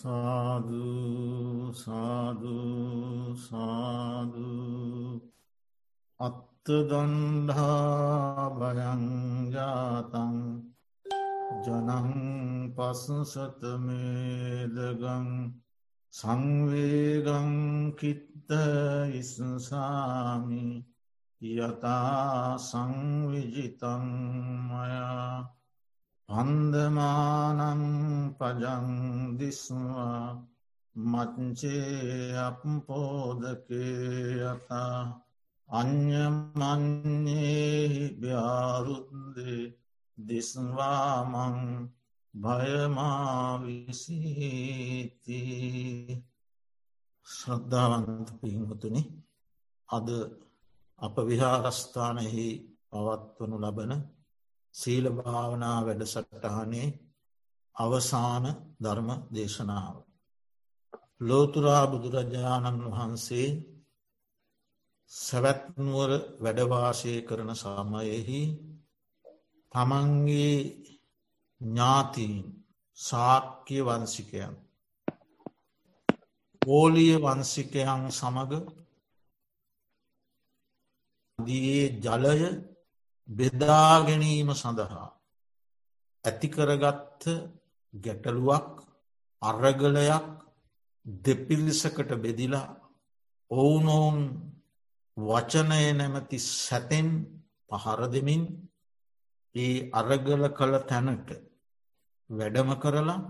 සාධූ 0.00 1.72
සාධූ 1.74 3.36
සාධූ 3.38 5.20
අත්තදන්ඩා 6.20 7.66
බයංජාතන් 8.58 10.36
ජනං 11.64 12.10
පසසතමේදගං 12.76 13.68
සංවේගං 16.14 17.52
කිත්ත 17.94 18.50
ඉස්සාමි 19.14 20.64
යතා 21.40 22.58
සංවිජිතංමයා 22.60 24.00
පන්දමානං 26.30 27.82
පජංදිස්වා 28.38 30.24
මච්චේ 30.96 32.38
අපපෝදකේ 32.38 33.88
යතා 34.44 34.98
අ්‍යමන්නේ 35.68 37.08
භ්‍යාරුද්දේ 38.20 39.60
දිස්වාමං 40.18 41.58
භයමාවිසිති. 42.34 43.80
ශ්‍රද්ධාවන්ත 47.26 48.28
පිහිමුතුනි 48.40 49.02
අද 49.88 50.08
අප 51.00 51.14
විහාරස්ථානයෙහි 51.28 52.46
පවත්වනු 52.90 53.56
ලබන 53.58 53.92
සීල 54.74 55.06
භාවනා 55.12 55.78
වැඩසටහනේ 55.86 56.88
අවසාන 57.76 58.44
ධර්ම 58.80 59.08
දේශනාව. 59.34 59.96
ලෝතුරා 61.20 61.84
බුදුරජාණන් 61.86 62.86
වහන්සේ 62.86 63.48
සැවැත්නුවර 65.10 66.10
වැඩවාසය 66.38 67.12
කරන 67.22 67.50
සමයෙහි 67.56 68.42
තමන්ගේ 69.72 70.56
ඥාතීන් 71.60 72.36
සාක්‍ය 72.98 73.78
වන්සිකයන් 73.82 74.54
පෝලිය 76.62 77.14
වන්සිකයන් 77.16 78.02
සමඟ 78.10 78.66
දියේ 81.38 81.86
ජලය 81.98 82.40
බෙදාගැනීම 83.30 84.50
සඳහා 84.54 85.08
ඇතිකරගත්ත 86.24 87.22
ගැටලුවක් 87.94 88.70
අරගලයක් 89.42 90.26
දෙපිල්ලිසකට 91.06 92.10
බෙදිලා 92.16 92.68
ඔවුනොවුන් 93.50 94.18
වචනය 95.16 95.84
නැමති 95.92 96.38
සැතෙන් 96.38 97.08
පහර 97.70 98.00
දෙමින් 98.08 98.42
ඒ 99.54 99.74
අරගල 99.92 100.42
කළ 100.50 100.74
තැනට 100.84 101.28
වැඩම 102.30 102.70
කරලා 102.76 103.20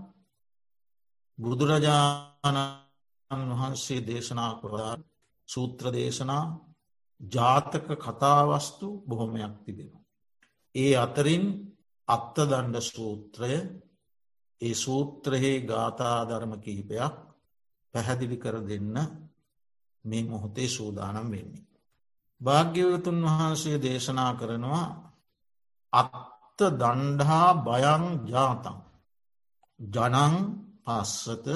බුදුරජාණන් 1.37 2.59
වහන්සේ 3.51 4.01
දේශනා 4.01 4.51
කරා 4.55 4.93
සූත්‍ර 5.49 5.85
දේශනා 5.91 6.45
ජාතක 7.21 7.87
කතාවස්තු 7.97 8.87
බොහොමයක් 9.07 9.53
තිබෙන. 9.65 9.91
ඒ 10.75 10.93
අතරින් 10.95 11.43
අත්තදණ්ඩ 12.07 12.77
සූත්‍රය 12.83 13.53
ඒ 14.61 14.73
සූත්‍රහේ 14.75 15.57
ගාථාධර්ම 15.61 16.53
කිහිපයක් 16.59 17.15
පැහැදිලි 17.93 18.37
කර 18.37 18.55
දෙන්න 18.61 18.95
මේ 20.05 20.23
මොහොතේ 20.23 20.69
සූදානම් 20.69 21.27
වෙන්නේ. 21.31 21.65
භාග්‍යවතුන් 22.41 23.19
වහන්සේ 23.23 23.77
දේශනා 23.79 24.33
කරනවා 24.33 24.87
අත්ත 25.93 26.59
දණ්ඩහා 26.73 27.49
බයං 27.59 28.03
ජාතන් 28.27 28.77
ජනං 29.79 30.35
පස්සත 30.83 31.47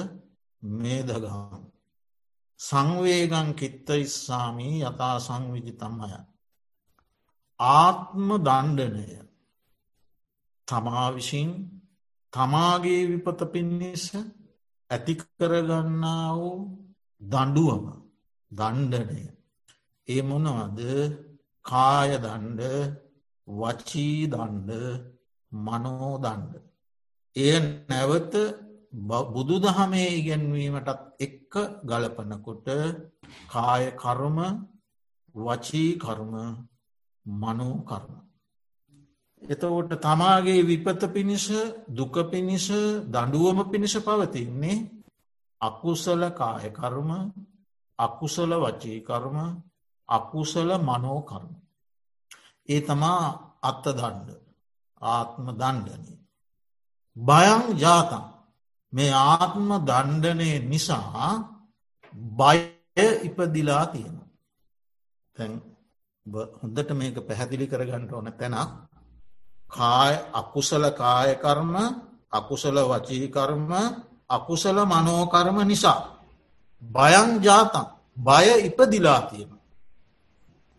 මේදගාම් 0.62 1.62
සංවේගං 2.60 3.48
කිත්ත 3.54 3.88
ඉස්සාමී 3.96 4.76
යතා 4.82 5.16
සංවිජි 5.18 5.72
තමය. 5.72 6.10
ආත්ම 7.60 8.28
දණ්ඩනය 8.38 9.06
තමා 10.68 11.08
විසින් 11.14 11.50
තමාගේ 12.32 13.02
විපත 13.10 13.40
පිණිස 13.52 14.04
ඇතිකරගන්නා 14.90 16.28
වූ 16.36 16.58
දඩුවම 17.22 17.86
දණ්ඩනය. 18.50 19.22
ඒ 20.08 20.22
මොනවද 20.22 20.80
කාය 21.64 22.10
දණ්ඩ 22.18 22.62
වචී 23.48 24.20
දණ්ඩ 24.26 24.70
මනෝ 25.52 26.12
දණ්ඩ. 26.18 26.54
එය 27.36 27.56
නැවත 27.88 28.34
බුදු 28.96 29.56
දහමේ 29.58 30.08
ඉගැන්වීමටත් 30.14 30.88
එක්ක 31.18 31.52
ගලපනකොට 31.84 32.66
කාය 33.46 33.84
කර්ම 33.92 34.38
වචී 35.34 35.90
කර්ම 35.96 36.32
මනෝ 37.26 37.76
කර්ම. 37.82 38.12
එතකොට 39.42 39.90
තමාගේ 39.98 40.62
විපත 40.62 41.02
පිණිස 41.08 41.46
දුක 41.88 42.14
පිණිස 42.30 42.66
දඩුවම 43.06 43.58
පිණිස 43.64 43.94
පවතින්නේ 43.98 44.86
අකුසල 45.60 46.22
කායකර්ම 46.32 47.10
අකුසල 47.98 48.50
වචීකර්ම 48.54 49.36
අකුසල 50.08 50.70
මනෝකර්ම. 50.78 51.52
ඒ 52.68 52.80
තමා 52.80 53.24
අත්ත 53.62 53.84
දණ්ඩ 53.90 54.30
ආත්ම 55.02 55.46
දණ්ඩනය. 55.52 56.14
බයං 57.16 57.62
ජාතන් 57.76 58.35
මේ 58.92 59.12
ආත්ම 59.12 59.68
දණ්ඩනය 59.80 60.50
නිසා 60.64 61.30
බය 62.32 62.58
ඉපදිලා 63.24 63.86
තියෙන. 63.86 64.16
තැන් 65.36 65.52
හොඳට 66.56 66.90
මේක 66.92 67.16
පැහැදිලි 67.20 67.66
කරගන්නට 67.66 68.12
ඕන 68.12 68.32
තැනක් 68.32 68.70
කාය 69.68 70.14
අකුසල 70.32 70.84
කායකර්ම 70.92 71.74
අකුසල 72.30 72.76
වචීකර්ම 72.82 73.70
අකුසල 74.28 74.78
මනෝකර්ම 74.84 75.58
නිසා. 75.64 76.00
බයං 76.82 77.28
ජාතන් 77.40 77.86
බය 78.16 78.46
ඉපදිලා 78.62 79.22
තියෙන. 79.22 79.50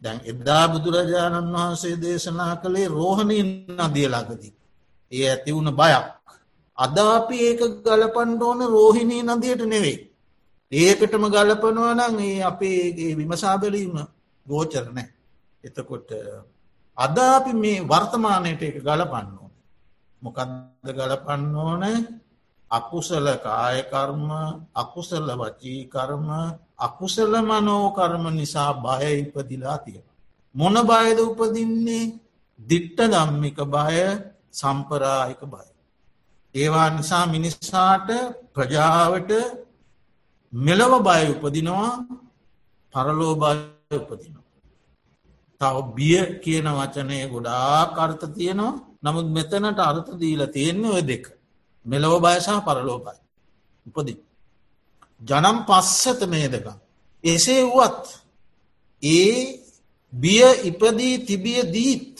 දැන් 0.02 0.20
එදා 0.24 0.66
බුදුරජාණන් 0.68 1.54
වහන්සේ 1.54 1.96
දේශනා 1.98 2.56
කළේ 2.58 2.88
රෝහණීන් 2.90 3.50
නදියලාගදී. 3.80 4.54
ඒ 5.12 5.26
ඇති 5.26 5.52
වුණ 5.54 5.72
බයක්. 5.74 6.17
අද 6.78 6.98
අපි 6.98 7.38
ඒක 7.48 7.62
ගලපන්ඩ 7.82 8.42
ඕන 8.42 8.62
රෝහිණී 8.68 9.24
නදියට 9.24 9.64
නෙවෙයි. 9.66 9.98
ඒකටම 10.72 11.26
ගලපනවා 11.28 11.94
නං 11.96 12.20
ඒ 12.22 12.44
අපේ 12.44 13.16
විමසාබලීම 13.16 13.96
ගෝචර 14.46 14.86
නෑ. 14.90 15.08
එතකොට 15.64 16.10
අද 16.98 17.18
අපි 17.30 17.52
මේ 17.54 17.84
වර්තමානයට 17.84 18.62
එක 18.62 18.78
ගලපන්න 18.80 19.30
ඕන. 19.36 19.54
මොකක්ද 20.22 20.88
ගලපන්න 20.90 21.56
ඕන 21.58 21.84
අකුසල 22.72 23.28
කායකර්ම 23.38 24.28
අකුසල 24.74 25.28
වචීකර්ම 25.34 26.28
අකුසල 26.78 27.34
මනෝකර්ම 27.42 28.24
නිසා 28.32 28.72
බය 28.76 29.06
ඉපදිලා 29.24 29.78
තියෙන. 29.80 30.08
මොන 30.56 30.76
බයද 30.84 31.18
උපදින්නේ 31.22 32.14
දිට්ට 32.60 33.00
දම්මික 33.08 33.60
බය 33.66 33.98
සම්පරායික 34.52 35.42
බය. 35.44 35.77
ඒවා 36.56 36.90
නිසා 36.90 37.26
මිනිස්සාට 37.28 38.08
ප්‍රජාවට 38.54 39.32
මෙලව 40.54 40.94
බය 41.02 41.24
උපදිනවා 41.34 41.94
පරලෝ 42.94 43.34
බය 43.36 43.58
උපදිනවා. 43.94 44.46
තව 45.62 45.76
බිය 45.96 46.20
කියන 46.44 46.68
වචනය 46.72 47.18
ගොඩා 47.28 47.80
කර්ත 47.90 48.22
තියෙනවා 48.36 48.88
නමුත් 49.04 49.28
මෙතනට 49.28 49.80
අර්ථ 49.82 50.12
දීල 50.16 50.42
තියෙන්නේ 50.48 50.92
ඔය 50.92 51.04
දෙක. 51.04 51.26
මෙලොව 51.86 52.22
බයසාහ 52.22 52.60
පරලෝබයි. 52.62 53.20
උපදි. 53.86 54.14
ජනම් 55.22 55.58
පස්සත 55.66 56.22
මේදක. 56.26 56.68
එසේ 57.24 57.64
වුවත් 57.66 58.06
ඒ 59.04 59.60
බිය 60.14 60.44
ඉපදී 60.64 61.16
තිබිය 61.20 61.62
දීත් 61.68 62.16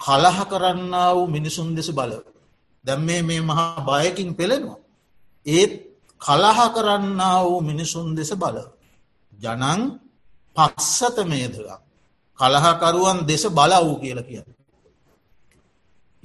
කලහ 0.00 0.38
කරන්න 0.44 0.92
වූ 1.14 1.26
මිනිසුන් 1.26 1.74
දෙස 1.74 1.90
බලව. 1.90 2.24
දැම් 2.84 3.00
මේ 3.00 3.22
මේ 3.22 3.40
මහා 3.40 3.80
බයකින් 3.82 4.30
පෙළෙනවා. 4.34 4.80
ඒත් 5.46 5.72
කලහ 6.20 6.60
කරන්න 6.74 7.20
වූ 7.42 7.60
මිනිසුන් 7.60 8.08
දෙස 8.14 8.30
බලව. 8.32 8.68
ජනං 9.32 9.80
පස්සත 10.56 11.16
මේදක. 11.24 11.68
කලහකරුවන් 12.38 13.18
දෙස 13.26 13.44
බල 13.48 13.72
වූ 13.78 13.96
කියල 14.00 14.20
කිය. 14.22 14.42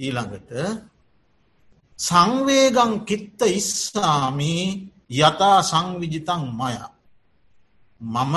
ඊළඟට 0.00 0.50
සංවේගං 1.98 2.92
කිත්ත 3.04 3.40
ඉස්සාමී 3.50 4.64
යතා 5.20 5.58
සංවිජිතං 5.62 6.42
මය. 6.52 6.76
මම 8.00 8.34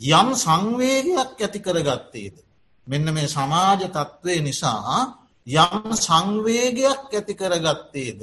යම් 0.00 0.28
සංවේගයක් 0.36 1.18
ඇති 1.36 1.58
කරගත්තේද. 1.60 2.36
මෙන්න 2.86 3.06
මේ 3.14 3.28
සමාජ 3.28 3.80
තත්ත්වය 3.86 4.34
නිසා 4.40 5.00
යම් 5.48 5.92
සංවේගයක් 5.96 7.08
ඇති 7.08 7.34
කරගත්තේද. 7.34 8.20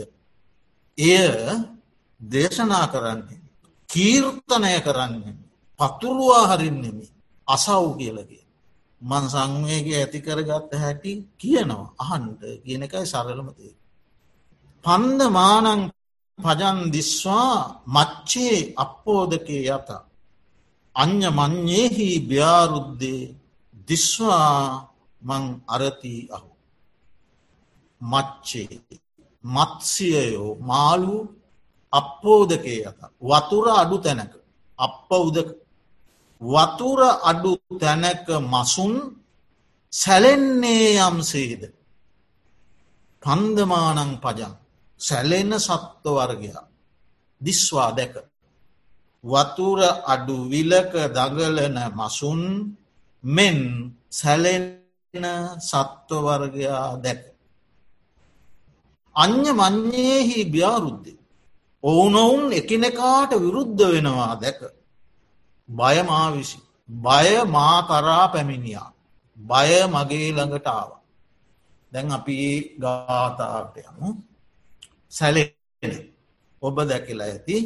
එය 0.98 1.30
දේශනා 2.22 2.88
කරන්නේ. 2.88 3.42
කීර්තනය 3.90 4.74
කරන්නේ. 4.82 5.36
පතුරුවා 5.80 6.48
හරින්නෙමි 6.52 7.08
අසව් 7.48 7.98
කියලගේ. 7.98 8.46
මන් 9.02 9.26
සංවේග 9.30 9.88
ඇති 9.94 10.20
කරගත්ත 10.22 10.72
හැටි 10.74 11.12
කියනවා 11.38 11.94
අහන්ට 11.98 12.42
කියන 12.64 12.84
එකයි 12.84 13.06
සරලමතේ. 13.06 13.74
පන්ද 14.86 15.20
මානං 15.30 15.82
පජන් 16.40 16.80
දිස්වා 16.92 17.82
මච්චේ 17.88 18.74
අපෝදකේ 18.76 19.64
යත. 19.70 19.90
අ්‍ය 20.96 21.12
මං්්‍යයෙහි 21.32 22.10
්‍යාරුද්ධේ 22.30 23.34
දිස්වා 23.88 24.90
මං 25.22 25.44
අරති 25.68 26.16
අහු. 26.32 26.55
මච්චේ 28.06 28.80
මත්සියයෝ 29.44 30.52
මාලු 30.62 31.16
අපෝදකේ 31.94 32.80
යත 32.82 33.00
වතුර 33.22 33.66
අඩු 33.74 33.98
තැනක 33.98 34.34
අප 34.80 35.10
උදක 35.20 35.50
වතුර 36.42 37.00
අඩු 37.24 37.52
තැනක 37.82 38.28
මසුන් 38.46 38.94
සැලෙන්නේ 39.94 40.90
යම්සේද 41.02 41.62
පන්දමානං 43.24 44.14
පජන් 44.18 44.54
සැලෙන 45.00 45.52
සත්ව 45.60 46.16
වර්ගයා 46.20 46.64
දිස්වා 47.42 47.92
දැක 47.92 48.16
වතුර 49.24 49.80
අඩු 50.06 50.38
විලක 50.46 50.94
දගලන 51.10 51.78
මසුන් 51.94 52.42
මෙන් 53.24 53.58
සැලෙන 54.12 55.26
සත්වවර්ගයා 55.62 56.88
දැක. 56.98 57.35
අ්‍ය 59.16 59.34
මං්්‍යයෙහි 59.54 60.40
්‍යාරුද්ධ. 60.54 61.10
ඔවුනොවුන් 61.84 62.44
එකිනෙකාට 62.52 63.32
විරුද්ධ 63.44 63.84
වෙනවා 63.92 64.34
දැක. 64.36 64.60
බය 65.70 65.98
මාවිසි. 66.04 66.60
බය 66.90 67.28
මා 67.46 67.78
කරා 67.82 68.26
පැමිණියා. 68.28 68.90
බය 69.38 69.72
මගේ 69.86 70.30
ළඟට 70.32 70.68
ආව. 70.70 70.92
දැන් 71.92 72.12
අපි 72.12 72.38
ගාතාට 72.82 73.76
යමු 73.82 74.08
සැලෙන 75.10 75.96
ඔබ 76.62 76.76
දැකිලා 76.90 77.28
ඇති 77.28 77.58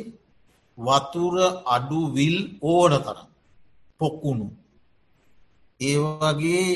වතුර 0.77 1.35
අඩු 1.65 2.01
විල් 2.15 2.37
ඕන 2.63 2.93
තරම් 3.05 3.29
පොක්කුණු. 3.99 4.47
ඒවගේ 5.81 6.67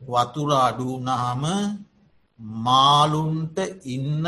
වතුර 0.00 0.50
අඩුනාම 0.58 1.42
මාලුන්ට 2.38 3.58
ඉන්න 3.86 4.24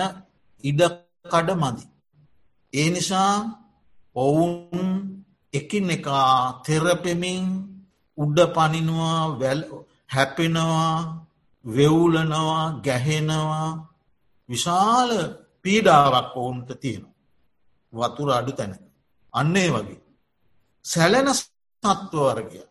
ඉඩකඩ 0.64 1.48
මදි. 1.54 1.84
ඒ 2.72 2.88
නිසා 2.90 3.34
ඔවුන් 4.16 4.88
එකින් 5.54 5.90
එකා 5.90 6.62
තෙරපෙමින් 6.64 7.44
උඩ 8.18 8.38
පනිනවා 8.54 9.38
හැපෙනවා 10.08 10.94
වෙවුලනවා 11.64 12.80
ගැහෙනවා 12.84 13.68
විශාල 14.48 15.10
පීඩාවක් 15.62 16.36
ඔවුන්ට 16.36 16.70
තියෙනවා. 16.80 17.18
වතුර 17.92 18.30
අඩු 18.30 18.52
තැන. 18.52 18.72
අන්නේ 19.34 19.68
වගේ. 19.68 20.02
සැලෙන 20.84 21.28
සත්වවර්ගය 21.34 22.62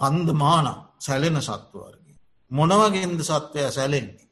පන්දමාන 0.00 0.66
සැලෙන 0.98 1.36
සත්වවර්ගය. 1.40 2.12
මොනවගෙන්ද 2.50 3.20
සත්වය 3.22 3.70
සැලෙන්නේ. 3.70 4.29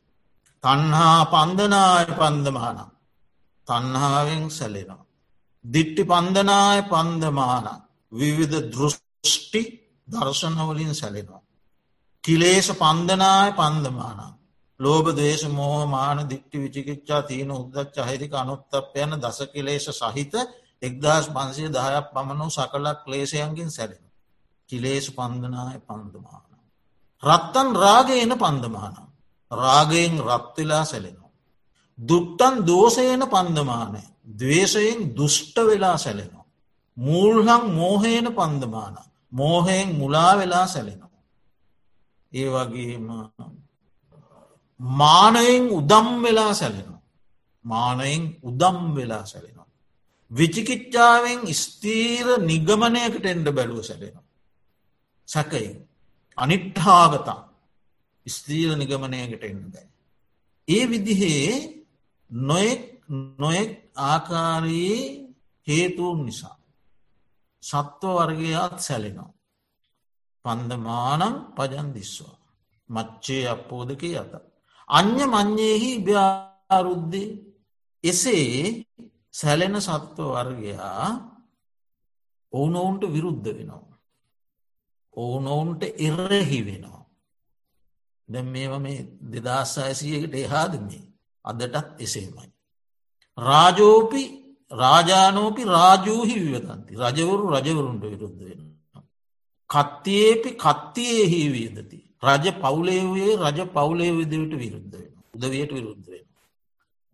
තන්හා 0.64 1.20
පන්දනාය 1.24 2.06
පන්දමාන 2.12 2.78
තන්හාාවෙන් 3.68 4.50
සැලෙනවා. 4.50 5.04
දිට්ටි 5.64 6.02
පන්දනාය 6.04 6.80
පන්දමාන 6.84 7.66
විවිධ 8.12 8.58
දෘෂ්ටි 8.72 9.62
දර්ශනවලින් 10.08 10.94
සැලෙනවා. 10.94 11.42
කිලේශ 12.24 12.70
පන්දනාය 12.72 13.50
පන්දමානක්. 13.52 14.38
ලෝබ 14.80 15.06
දේශ 15.16 15.44
මෝහමාන 15.50 16.18
දික්ටි 16.26 16.56
විචිකිච්චා 16.58 17.22
තියන 17.22 17.50
උද්දත් 17.50 17.94
චහිරික 17.96 18.32
අනුත්තප 18.34 18.94
යන 18.96 19.12
දස 19.16 19.38
කිලේශ 19.52 19.88
සහිත 19.92 20.34
එක්දස් 20.82 21.26
පන්සිය 21.28 21.68
දහයක් 21.68 22.06
පමණු 22.14 22.46
සකලක් 22.48 23.00
ලේෂයන්ගින් 23.06 23.70
සැලෙන. 23.70 24.04
කිලේශ 24.70 25.10
පන්දනාය 25.10 25.78
පන්දමාන. 25.80 26.44
රත්තන් 27.22 27.68
රාගයන 27.76 28.32
පන්දමාන. 28.36 29.07
රාගයෙන් 29.50 30.14
රත්වෙලා 30.20 30.84
සැලෙනවා. 30.84 31.30
දුට්ටන් 31.98 32.66
දෝසයන 32.66 33.22
පන්දමානය. 33.28 34.00
දවේශයෙන් 34.38 35.16
දුෂ්ට 35.16 35.56
වෙලා 35.56 35.96
සැලෙනවා. 35.96 36.44
මූල්හං 36.96 37.70
මෝහයන 37.70 38.34
පන්දමාන. 38.34 38.96
මෝහයෙන් 39.30 39.96
මුලා 39.96 40.38
වෙලා 40.38 40.66
සැලෙනවා. 40.66 41.22
ඒ 42.32 42.48
වගේම 42.50 43.08
මානයෙන් 44.80 45.70
උදම් 45.70 46.22
වෙලා 46.22 46.54
සැලෙනවා. 46.54 47.02
මානයෙන් 47.64 48.38
උදම් 48.42 48.94
වෙලා 48.94 49.26
සැලෙනවා. 49.26 49.66
විචිකිච්චාවෙන් 50.30 51.54
ස්තීර 51.54 52.26
නිගමනයකට 52.40 53.24
එන්ඩ 53.26 53.48
බැලුව 53.52 53.82
සැලෙනවා. 53.82 54.24
සැකයි. 55.28 55.86
අනිට්ඨාගතා 56.38 57.47
ස්තීර 58.28 58.70
නිගමනයකට 58.76 59.42
එන්න 59.42 59.62
බෑ. 59.72 59.88
ඒ 60.68 60.84
විදිහේ 60.86 61.50
නොයෙක් 62.30 62.82
නොයෙක් 63.38 63.72
ආකාරයේ 64.08 65.02
හේතුවන් 65.66 66.20
නිසා. 66.24 66.56
සත්ව 67.62 68.02
වර්ගයාත් 68.18 68.76
සැලෙනවා. 68.80 69.32
පන්දමානම් 70.44 71.34
පජන් 71.56 71.88
දිස්වා. 71.94 72.36
මච්චේ 72.88 73.44
අපෝදක 73.48 74.02
යත. 74.02 74.32
අ්‍ය 74.88 75.26
මං්්‍යයෙහි 75.26 75.90
භ්‍යාරුද්ධි 75.98 77.22
එසේ 78.04 78.84
සැලෙන 79.30 79.76
සත්ව 79.80 80.18
වර්ගයා 80.34 81.08
ඔවුනොවුන්ට 82.52 83.02
විරුද්ධ 83.12 83.48
වෙනවා. 83.48 83.98
ඔවුනොවුන්ට 85.14 85.82
එරෙහි 85.98 86.60
වෙනවා. 86.66 86.97
දැ 88.28 88.42
මේම 88.44 88.72
මේ 88.78 89.00
දෙදස් 89.26 89.72
අයසියකට 89.80 90.34
එහාදන්නේ 90.36 91.04
අදටත් 91.44 92.00
එසේමයි. 92.00 92.48
රාජෝපි 93.38 94.22
රාජානෝපි 94.70 95.62
රාජූහි 95.66 96.36
විවතන්ති 96.42 96.92
රජවරු 96.96 97.44
රජවරුන්ට 97.54 98.02
විරුද්ධ 98.04 98.40
වෙන. 98.40 98.60
කත්තියේපි 99.70 100.50
කත්තියෙහි 100.56 101.40
වියදති. 101.48 101.98
රජ 102.22 102.44
පවුලේවේ 102.54 103.32
රජ 103.38 103.58
පවුලේ 103.68 104.12
විදිවිට 104.12 104.54
විරුද්ධ 104.54 104.94
වෙන 104.94 105.12
උදවයට 105.34 105.70
විරුද්ධ 105.70 106.06
වෙන. 106.06 106.24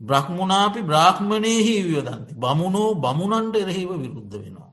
බ්‍රහ්මුණාපි 0.01 0.81
බ්‍රාහ්මණයහි 0.83 1.75
වියදන්ති 1.85 2.33
බමුණෝ 2.37 2.91
බමුණන්ට 2.97 3.57
එරහිව 3.57 3.91
විරුද්ධ 3.97 4.35
වෙනවා. 4.35 4.64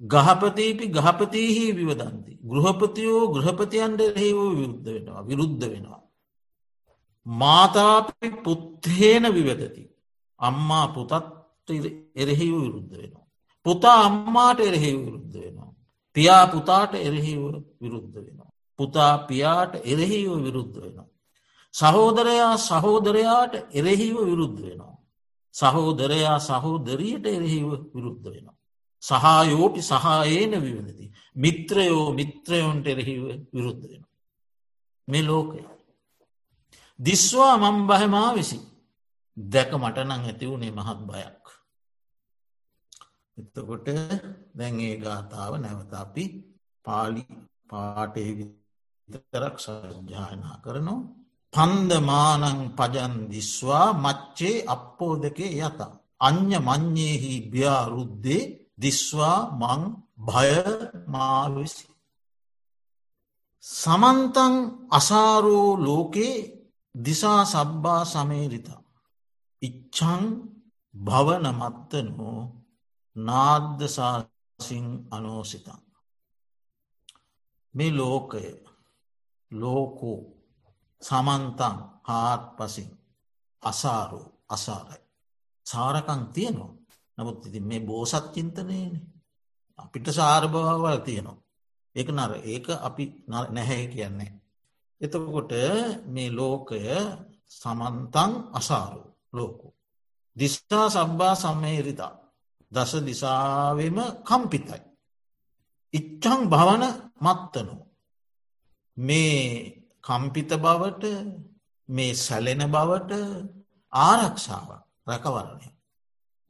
ගහපතීපි 0.00 0.86
ගහපතිහි 0.88 1.72
විවදන්ති. 1.72 2.32
ගෘහපතියෝ 2.44 3.32
ගෘහපතියන්ට 3.34 4.00
එරහිව 4.00 4.38
විරුද්ධ 4.50 4.86
වෙනවා 4.86 5.22
විරුද්ධ 5.22 5.64
වෙනවා. 5.64 6.02
මාතාපි 7.26 8.28
පුත්හේන 8.44 9.24
විවදති. 9.34 9.82
අම්මා 10.40 10.86
පුතත් 10.88 11.12
එරෙහිව 12.14 12.54
විරුද්ධ 12.56 12.92
වෙනවා. 12.92 13.26
පුතා 13.66 13.98
අම්මාට 14.04 14.58
එරෙහිව 14.60 14.96
විරුද්ධ 14.98 15.36
වෙනවා. 15.36 15.70
පියා 16.16 16.46
පුතාට 16.46 16.92
එරෙහිව 16.96 17.40
විරුද්ධ 17.80 18.14
වෙනවා. 18.16 18.50
පුතා 18.78 19.14
පියාට 19.26 19.72
එරෙහිව 19.84 20.30
විරුද්ධ 20.44 20.76
වෙනවා. 20.76 21.08
සහෝදරයා 21.74 22.54
සහෝදරයාට 22.58 23.54
එරෙහිව 23.72 24.16
විරුද්ධ 24.24 24.60
වෙනවා. 24.62 24.94
සහෝදරයා 25.54 26.38
සහෝදරයට 26.40 27.24
එරෙහිව 27.26 27.66
විරුද්ධ 27.94 28.26
වෙනවා. 28.26 28.56
සහයෝපි 29.06 29.80
සහයේන 29.82 30.52
විවනති. 30.62 31.12
මිත්‍රයෝ 31.36 32.12
මිත්‍රයොන්ට 32.12 32.86
එරෙහිව 32.86 33.22
විරුද්ධ 33.54 33.84
වෙනවා. 33.88 34.12
මේ 35.08 35.22
ලෝකය. 35.22 35.60
දිස්වා 36.98 37.54
මම් 37.56 37.78
බහමා 37.86 38.30
විසි 38.34 38.58
දැක 39.36 39.70
මටනං 39.72 40.12
ඇති 40.12 40.46
වුණේ 40.46 40.70
මහත් 40.70 41.00
බයක්. 41.06 41.44
එතකොට 43.38 43.86
දැන්ඒ 44.54 44.96
ගාථාව 44.96 45.52
නැවත 45.58 45.92
අපි 45.94 46.24
පාලි 46.84 47.24
පාටේ 47.68 48.30
විතරක් 49.08 49.56
සජ්‍යායනා 49.58 50.56
කරනවා 50.62 51.02
පන්දමානං 51.52 52.60
පජන් 52.70 53.14
දිස්වා 53.30 53.88
මච්චේ 53.94 54.64
අපෝ 54.64 55.14
දෙකේ 55.16 55.52
යත. 55.60 55.80
අ්‍ය 56.20 56.58
මං්්‍යයෙහි 56.58 57.32
්‍යාරුද්දේ 57.52 58.42
දිස්වා 58.78 59.38
මං 59.52 59.82
භය 60.18 60.52
මාවිසි. 61.06 61.86
සමන්තන් 63.64 64.54
අසාරෝ 64.90 65.68
ලෝකේ 65.78 66.36
දිසා 66.94 67.42
සබ්බා 67.44 68.02
සමේරිත. 68.04 68.68
ඉච්චං 69.62 70.22
භවනමත්තනෝ 70.94 72.40
නාද්දසාසිං 73.16 74.86
අනෝසිතන්. 75.10 75.82
මේ 77.74 77.92
ලෝකය 77.92 78.46
ලෝකෝ 79.50 80.20
සමන්තන් 81.02 81.76
හාත් 82.02 82.42
පසින් 82.56 82.90
අසාරෝ 83.62 84.26
අසාරයි. 84.48 85.02
සාරකං 85.66 86.22
තියනවා 86.26 86.75
නමුත් 87.18 87.46
ඉති 87.46 87.60
මේ 87.60 87.80
බෝසත් 87.82 88.26
චින්තනයන 88.34 88.94
අපිට 89.78 90.06
සාරභාවල් 90.10 90.98
තියනවා. 91.00 91.38
ඒක 91.96 92.08
නර 92.10 92.32
ඒක 92.44 92.66
අපි 92.78 93.04
නැහැ 93.48 93.84
කියන්නේ. 93.86 94.32
එතකොට 95.00 95.52
මේ 96.06 96.30
ලෝකය 96.30 96.80
සමන්තන් 97.50 98.32
අසාරු 98.52 99.02
ලෝකු. 99.32 99.68
දිස්ථා 100.36 100.86
සබ්බා 100.90 101.34
සම්මේරිතා 101.34 102.14
දස 102.72 102.92
දිසාවම 103.00 103.98
කම්පිතයි. 104.22 104.80
ඉච්චං 105.94 106.40
භවන 106.46 106.84
මත්තනු. 107.20 107.74
මේ 108.96 109.36
කම්පිත 110.04 110.50
බවට 110.56 111.04
මේ 111.88 112.12
සැලෙන 112.16 112.62
බවට 112.66 113.12
ආරක්ෂාව 113.92 114.68
රැකවරණය 115.06 115.66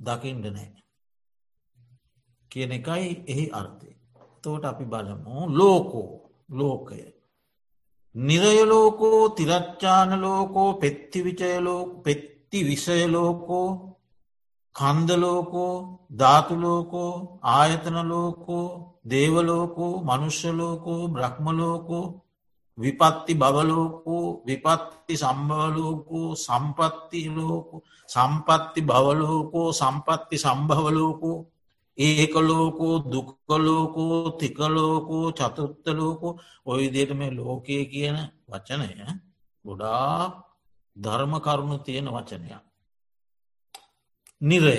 දකිින්ට 0.00 0.46
නෑ. 0.46 0.70
කියන 2.50 2.72
එකයි 2.72 3.10
එහි 3.26 3.44
අර්ථය. 3.50 3.90
තෝට 4.42 4.64
අපි 4.64 4.84
බලමු 4.84 5.36
ලෝකෝ 5.58 6.10
ලෝකය. 6.48 7.00
නිරයලෝකෝ 8.14 9.22
තිරච්චානලෝකෝ 9.28 10.70
පෙත්තිවිචයලෝ 10.74 11.82
පෙත්ති 12.04 12.58
විෂයලෝකෝ 12.66 13.68
කන්දලෝකෝ 14.74 15.74
ධාතුලෝකෝ 16.18 17.12
ආයතනලෝකෝ 17.42 18.66
දේවලෝකෝ 19.10 19.92
මනුෂ්‍යලෝකෝ 20.02 21.02
බ්‍රහ්මලෝකෝ 21.08 22.25
විපත්ති 22.78 23.34
බවලෝකෝ 23.34 24.26
විපත්ති 24.46 25.14
සම්භවලෝකෝ 25.16 26.28
සම්පත්ති 26.36 27.20
ලෝකෝ 27.30 27.82
සම්පත්ති 28.08 28.80
බවලෝකෝ 28.82 29.68
සම්පත්ති 29.72 30.36
සම්භවලෝකෝ 30.38 31.38
ඒකලෝකෝ 31.98 32.96
දුක්කලෝකෝ 33.12 34.30
තිකලෝකෝ 34.30 35.26
චතුත්තලෝකෝ 35.32 36.38
ඔය 36.64 36.82
දේට 36.92 37.10
මේ 37.14 37.30
ලෝකය 37.30 37.84
කියන 37.84 38.16
වචනය 38.50 38.88
ගොඩා 39.64 40.46
ධර්ම 40.96 41.32
කරුණු 41.40 41.76
තියෙන 41.78 42.08
වචනයක්. 42.08 42.62
නිරය 44.40 44.78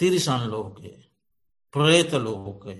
තිරිසන් 0.00 0.42
ලෝකය 0.50 0.92
ප්‍රේතලෝකය 1.74 2.74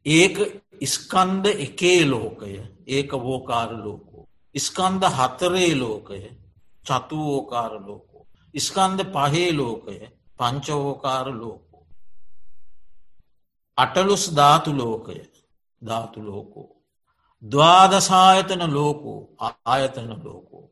ඒක 0.07 0.63
ඉස්කන්ද 0.81 1.47
එකේ 1.47 2.07
ලෝකය 2.07 2.63
ඒක 2.87 3.13
වෝකාර 3.13 3.71
ලෝකෝ. 3.85 4.29
ඉස්කන්ද 4.55 5.03
හතරේ 5.03 5.75
ලෝකය 5.75 6.37
චතුවෝකාර 6.85 7.73
ලෝකෝ. 7.87 8.27
ඉස්කන්ද 8.55 9.01
පහේ 9.05 9.57
ලෝකය 9.57 10.13
පංචවෝකාර 10.37 11.27
ලෝකෝ. 11.27 11.87
අටලුස් 13.77 14.37
ධාතු 14.37 14.77
ලෝකය 14.77 15.31
ධාතු 15.87 16.27
ලෝකෝ. 16.27 16.83
ද්වාදසායතන 17.51 18.75
ලෝකෝ 18.75 19.37
ආයතන 19.39 20.25
ලෝකෝ. 20.25 20.71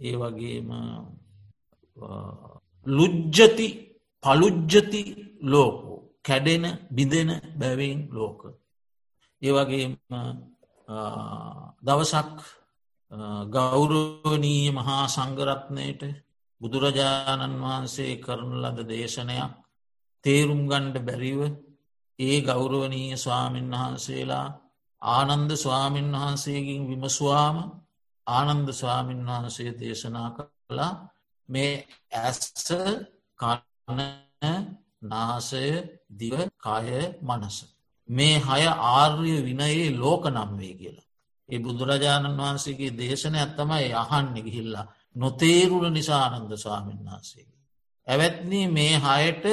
ඒ 0.00 0.16
වගේම 0.16 0.68
ලුජ්ජති 2.88 3.68
පලුජ්ජති 4.24 5.02
ලෝකෝ 5.42 5.98
කැඩෙන 6.24 6.64
බිඳෙන 6.90 7.30
බැවයින් 7.54 8.00
ලෝක. 8.10 8.40
ඒවගේ 9.42 9.86
දවසක් 11.82 12.38
ගෞරෝණීය 13.50 14.70
මහා 14.72 15.04
සංගරත්නයට 15.08 16.02
බුදුරජාණන් 16.60 17.62
වහන්සේ 17.62 18.12
කරන 18.18 18.52
ලද 18.62 18.78
දේශනයක් 18.86 19.52
තේරුම් 20.24 20.62
ගණ්ඩ 20.66 20.96
බැරිව 21.00 21.40
ඒ 22.18 22.38
ගෞරවනීය 22.42 23.16
ස්වාමීන් 23.16 23.68
වහන්සේලා 23.72 24.46
ආනන්ද 25.02 25.50
ස්වාමීන් 25.56 26.10
වහන්සේකින් 26.12 26.82
විමස්වාම 26.88 27.56
ආනන්ද 28.26 28.68
ස්වාමීන් 28.72 29.22
වහන්සේ 29.24 29.70
දේශනා 29.74 30.30
කළා 30.36 30.92
මේ 31.48 31.72
ඇස්ස 32.12 32.68
කන්න 33.38 34.00
නාසය 35.02 35.64
දිව 36.10 36.34
කාය 36.58 36.88
මනස. 37.22 37.56
මේ 38.08 38.38
හය 38.38 38.62
ආර්ය 38.66 39.34
විනයේ 39.42 39.86
ලෝක 39.94 40.24
නම්වේ 40.28 40.74
කියලා. 40.74 41.06
ඒ 41.48 41.58
බුදුරජාණන් 41.58 42.38
වහන්සේගේ 42.38 42.96
දේශන 42.96 43.34
ඇත්තමයි 43.34 43.92
අහන්න 43.94 44.34
ගිහිල්ලා 44.38 44.86
නොතේරුල 45.16 45.86
නිසා 45.90 46.22
ආනන්ද 46.26 46.52
ස්වාමීන් 46.56 47.00
වහන්සේගේ. 47.02 47.58
ඇවැත්නී 48.06 48.66
මේ 48.68 48.94
හයට 48.98 49.44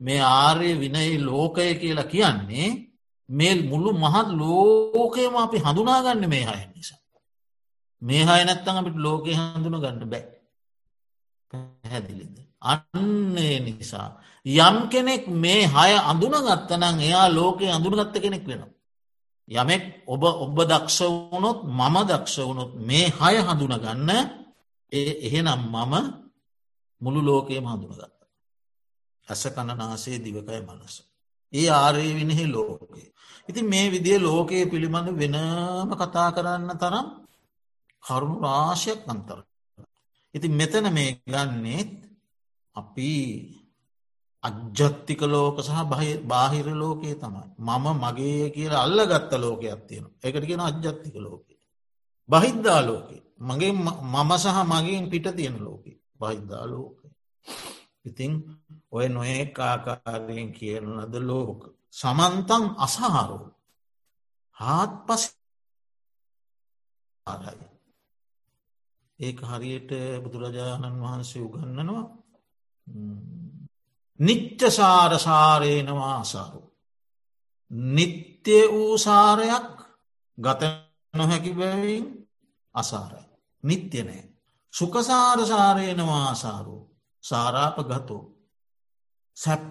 මේ 0.00 0.20
ආර්ය 0.34 0.70
විනයි 0.78 1.14
ලෝකය 1.20 1.68
කියලා 1.74 2.04
කියන්නේ 2.06 2.68
මේ 3.28 3.54
මුළු 3.62 3.90
මහත් 3.94 4.28
ලෝකයම 4.34 5.34
අපි 5.36 5.58
හඳුනාගන්න 5.58 6.24
මේ 6.28 6.44
හය 6.44 6.60
නිසා. 6.68 7.00
මේ 8.02 8.22
හය 8.24 8.40
නැත්තඟ 8.40 8.78
අපිට 8.78 8.98
ලෝකය 8.98 9.32
හඳුන 9.34 9.78
ගන්න 9.78 10.06
බෑ 10.06 10.39
පැහැදිලිද. 11.50 12.36
අන්නේ 12.62 13.56
නිසා. 13.60 14.08
යම් 14.46 14.76
කෙනෙක් 14.88 15.24
මේ 15.34 15.62
හය 15.66 15.92
අඳුනගත්තනං 16.02 17.00
එයා 17.00 17.28
ලෝකයේ 17.30 17.72
අඳුනගත්ත 17.72 18.14
කෙනෙක් 18.16 18.44
වෙනවා. 18.46 18.72
යමෙක් 19.48 19.82
ඔබ 20.06 20.22
ඔබ 20.24 20.58
දක්ෂ 20.62 20.98
වුණොත් 21.30 21.58
මම 21.68 21.96
දක්ෂ 22.06 22.36
වුණොත් 22.40 22.72
මේ 22.80 23.06
හය 23.10 23.34
හඳුනගන්න 23.38 24.10
ඒ 24.92 25.12
එහෙනම් 25.26 25.60
මම 25.66 25.94
මුළු 27.00 27.20
ලෝකයම 27.20 27.64
හඳුනගත්ත. 27.64 28.18
ඇස 29.28 29.42
කණනාසේ 29.46 30.18
දිවකය 30.18 30.60
මනස. 30.60 30.94
ඒ 31.52 31.68
ආරය 31.70 32.08
විනෙහි 32.14 32.46
ලෝකයේ. 32.46 33.10
ඉති 33.48 33.60
මේ 33.62 33.86
විදිය 33.90 34.18
ලෝකයේ 34.18 34.64
පිළිබඳ 34.66 35.08
වෙනම 35.12 35.90
කතා 35.92 36.28
කරන්න 36.30 36.70
තරම් 36.78 37.06
කරුණු 38.02 38.36
රාශයක් 38.40 39.00
අන්තර. 39.08 39.38
ඉති 40.34 40.48
මෙතන 40.50 40.86
මේ 40.90 41.10
ගන්නේත් 41.24 41.90
අපි 42.76 43.10
අජ්ජත්තික 44.42 45.20
ලෝක 45.24 45.56
සහ 45.60 45.78
බාහිර 46.24 46.66
ලෝකයේ 46.72 47.16
තමයි. 47.16 47.46
මම 47.58 47.86
මගේ 48.02 48.50
කියලා 48.50 48.84
අල්ල 48.86 48.98
ගත්ත 49.02 49.32
ලෝකයක් 49.36 49.80
තියෙන. 49.88 50.06
එකට 50.22 50.44
කියෙන 50.46 50.60
අජ්ජත්තික 50.60 51.16
ලෝකේ. 51.16 51.60
බහිද්දා 52.28 52.80
ලෝකේ. 52.80 53.22
මගේ 53.40 53.72
මම 53.72 54.30
සහ 54.38 54.58
මගින් 54.64 55.04
පිට 55.10 55.26
තියෙන 55.36 55.56
ලෝකේ. 55.58 55.98
බහිද්දා 56.20 56.64
ලෝක. 56.66 56.98
ඉතිං 58.04 58.32
ඔය 58.90 59.06
නොඒ 59.08 59.42
ආකාරයෙන් 59.60 60.50
කියන 60.52 60.84
ලද 60.96 61.14
ලෝක. 61.22 61.60
සමන්තන් 61.92 62.64
අසාරෝ. 62.78 63.46
හාත් 64.56 64.92
පස 65.06 65.22
ආරයි. 67.26 67.69
ඒක 69.20 69.38
හරියට 69.42 69.90
බුදුරජාණන් 70.22 71.02
වහන්සේ 71.02 71.42
උගන්නනවා 71.42 72.04
නිත්‍යසාරසාරයනවා 74.20 76.14
ආසාරු. 76.14 76.62
නිත්‍ය 77.92 78.56
වූ 78.68 78.98
සාරයක් 78.98 79.70
ගත 80.38 80.62
නොහැකි 81.14 81.52
බැවින් 81.52 82.04
අසාරයි. 82.74 83.26
නිත්‍ය 83.64 84.02
නෑ. 84.02 84.24
සුකසාරසාරයනවා 84.74 86.22
ආසාරු 86.24 86.76
සාරාප 87.24 87.76
ගතෝ. 87.82 88.24
සැප 89.36 89.70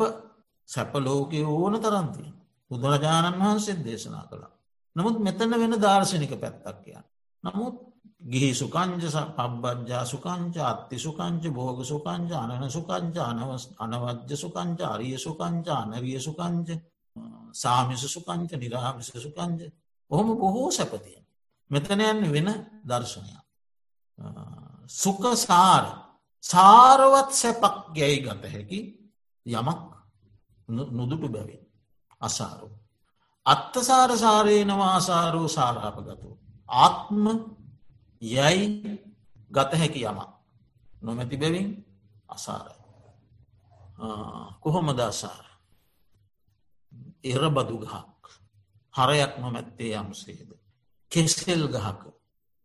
සැපලෝකය 0.70 1.40
ඕන 1.46 1.76
තරන්තිය. 1.80 2.30
බුදුරජාණන් 2.72 3.40
වහන්සේ 3.40 3.84
දේශනා 3.84 4.26
කළා. 4.26 4.54
නමුත් 4.96 5.18
මෙතන 5.20 5.52
වෙන 5.52 5.76
දර්ශනික 5.76 6.34
පැත්තක් 6.36 6.78
කියන්න. 6.84 7.06
නමුත් 7.44 7.76
ගිහි 8.22 8.52
සුකංජ 8.54 9.04
පබ්බජ්ජා 9.30 10.06
සුකංච 10.06 10.56
අත්ති 10.62 10.98
සුකංච 10.98 11.44
බෝග 11.50 11.80
සුකංච 11.84 12.32
අනන 12.34 12.70
සුකංච 12.70 13.16
අනවජ්‍ය 13.80 14.36
සුකංච 14.36 14.80
අරිය 14.84 15.18
සුකංච 15.18 15.68
අනරිය 15.70 16.20
සුකංච 16.20 16.70
සාමිස 17.54 18.04
සුකංච 18.06 18.52
නිරාමිස 18.54 19.12
සුකංච 19.18 19.60
ඔහොම 20.12 20.28
බොහෝ 20.36 20.70
සැපතිය. 20.70 21.20
මෙතනයන් 21.72 22.20
වෙන 22.28 22.50
දර්ශනයක්. 22.84 23.44
සුක 24.86 25.24
සාර 25.38 25.86
සාරවත් 26.44 27.32
සැපක් 27.34 27.76
ගැයි 27.94 28.20
ගත 28.20 28.44
හැකි 28.46 28.80
යමක් 29.46 29.80
නොදුටු 30.92 31.28
බැවින් 31.28 31.62
අසාරු. 32.22 32.70
අත්තසාර 33.46 34.12
සාරයනවාසාරෝ 34.18 35.48
සාරාපගතු. 35.50 36.30
ආත්ම 36.70 37.26
යැයි 38.22 38.68
ගත 39.52 39.72
හැකි 39.74 40.02
යම 40.04 40.20
නොමැති 41.02 41.38
බැවින් 41.38 41.70
අසාරයි. 42.30 42.80
කොහොමද 44.62 45.00
අසාර. 45.02 45.46
එර 47.24 47.44
බදු 47.50 47.78
ගහක් 47.80 48.24
හරයක් 48.94 49.34
නොමැත්තේ 49.38 49.96
යම්සේද. 49.96 50.50
කෙස්සෙල් 51.12 51.68
ගහක 51.68 52.02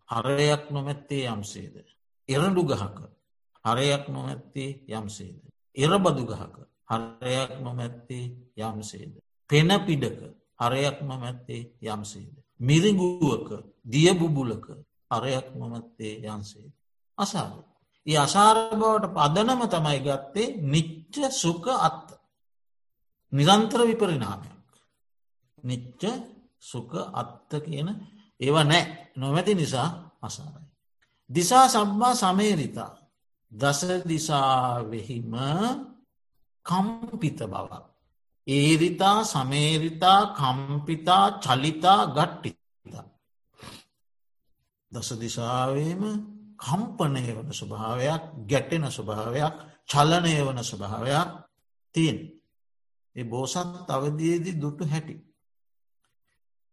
හරයක් 0.09 0.71
නොමැත්තේ 0.71 1.27
යම්සේද. 1.27 1.75
එරඩු 2.29 2.63
ගහක 2.65 2.99
හරයක් 3.65 4.09
නොමැත්තේ 4.09 4.71
යම්සේද. 4.91 5.41
එරබදු 5.77 6.25
ගහක 6.25 6.57
හරයක් 6.87 7.53
නොමැත්තේ 7.61 8.25
යම්සේද. 8.59 9.13
පෙන 9.51 9.69
පිඩක 9.87 10.21
හරයක් 10.61 10.99
නොමැත්තේ 11.03 11.63
යම්සේද. 11.83 12.35
මිරිගුවක 12.61 13.49
දියබුබුලක 13.85 14.67
අරයක් 15.11 15.47
නොමැත්තේ 15.53 16.15
යන්සේ. 16.27 16.69
අසාරු. 17.19 17.63
ඒ 18.07 18.19
අසාර 18.19 18.57
බවට 18.73 19.15
පදනම 19.17 19.61
තමයි 19.69 19.99
ගත්තේ 20.01 20.55
නිච්ච 20.65 21.15
සුක 21.33 21.65
අත්ත. 21.81 22.07
නිරන්තර 23.33 23.81
විපරිනාමයක්. 23.83 24.71
නිච්ච 25.65 26.03
සුක 26.61 26.93
අත්ත 27.13 27.51
කියන 27.65 27.89
ඒව 28.41 28.57
නෑ 28.63 28.83
නොමැති 29.17 29.55
නිසා 29.55 29.89
අසාරයි. 30.23 30.69
දිසා 31.31 31.67
සම්බා 31.69 32.15
සමේරිතා 32.15 32.93
දස 33.53 33.81
දිසාවෙහිම 34.05 35.35
කම්පිත 36.67 37.39
බවක්. 37.45 37.85
ඒරිතා 38.47 39.19
සමේරිතා 39.25 40.21
කම්පිතා 40.33 41.25
චලිතා 41.39 42.01
ගට්ටිතා. 42.09 42.64
දස 44.95 45.09
දිසාවේම 45.17 46.03
කම්පනය 46.59 47.27
වන 47.29 47.51
ස්වභාවයක් 47.53 48.23
ගැටෙන 48.47 48.85
ස්වභාවයක් 48.89 49.55
චලනය 49.89 50.35
වන 50.41 50.61
ස්වභාවයක් 50.63 51.29
තියෙන්. 51.95 52.19
ඒ 53.17 53.25
බෝසත් 53.25 53.89
අවදයේදී 53.89 54.61
දුටු 54.61 54.85
හැටි. 54.87 55.17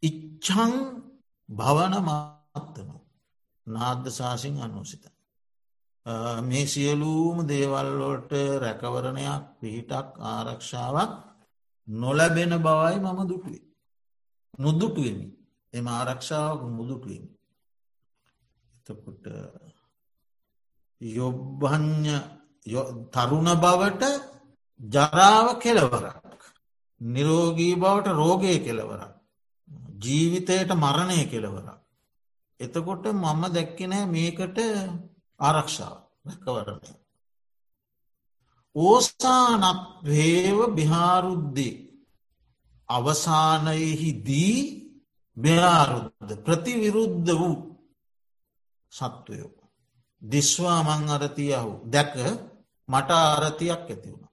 ඉච්චං 0.03 0.73
භවන 1.49 1.93
මාත්තන 2.01 2.89
නාද්ධ 3.67 4.07
ශාසින් 4.09 4.55
අනුසිත. 4.59 5.03
මේ 6.41 6.65
සියලූම 6.67 7.37
දේවල්ලෝට 7.45 8.31
රැකවරණයක් 8.59 9.43
පිහිටක් 9.59 10.09
ආරක්ෂාවක් 10.25 11.11
නොලැබෙන 11.87 12.53
බවයි 12.59 12.97
මම 12.99 13.19
දුටුවේ. 13.23 13.63
නොදුටුවමි 14.53 15.27
එම 15.73 15.85
ආරක්ෂාවක් 15.89 16.61
මුදුටුවමි. 16.69 17.29
එතකොට 18.91 19.25
යොබ්බඥ 21.01 22.15
තරුණ 23.11 23.49
බවට 23.57 24.03
ජරාව 24.79 25.47
කෙලවරක්. 25.59 26.39
නිරෝගී 27.01 27.75
බවට 27.75 28.07
රෝගය 28.13 28.55
කෙලවරක්. 28.59 29.13
ජීවිතයට 29.99 30.71
මරණය 30.75 31.19
කෙලවරක්. 31.25 31.79
එතකොට 32.59 33.05
මම 33.13 33.41
දැක්කෙනෑ 33.49 34.05
මේකට 34.07 34.57
ආරක්ෂාව 35.39 35.97
රැකවරණය. 36.25 36.91
ඕසානත්වේව 38.75 40.57
බිහාරුද්දේ 40.75 41.73
අවසානයෙහිදී 42.89 44.59
බ්‍යාරුද්ධ 45.37 46.31
ප්‍රතිවිරුද්ධ 46.45 47.31
වූ 47.31 47.70
සත්වයෝ. 48.91 49.61
දිස්වා 50.21 50.79
මං 50.83 51.01
අරතියහු 51.09 51.71
දැක 51.85 52.13
මට 52.89 53.09
ආරතියක් 53.11 53.83
ඇති 53.83 54.09
වුණ. 54.11 54.29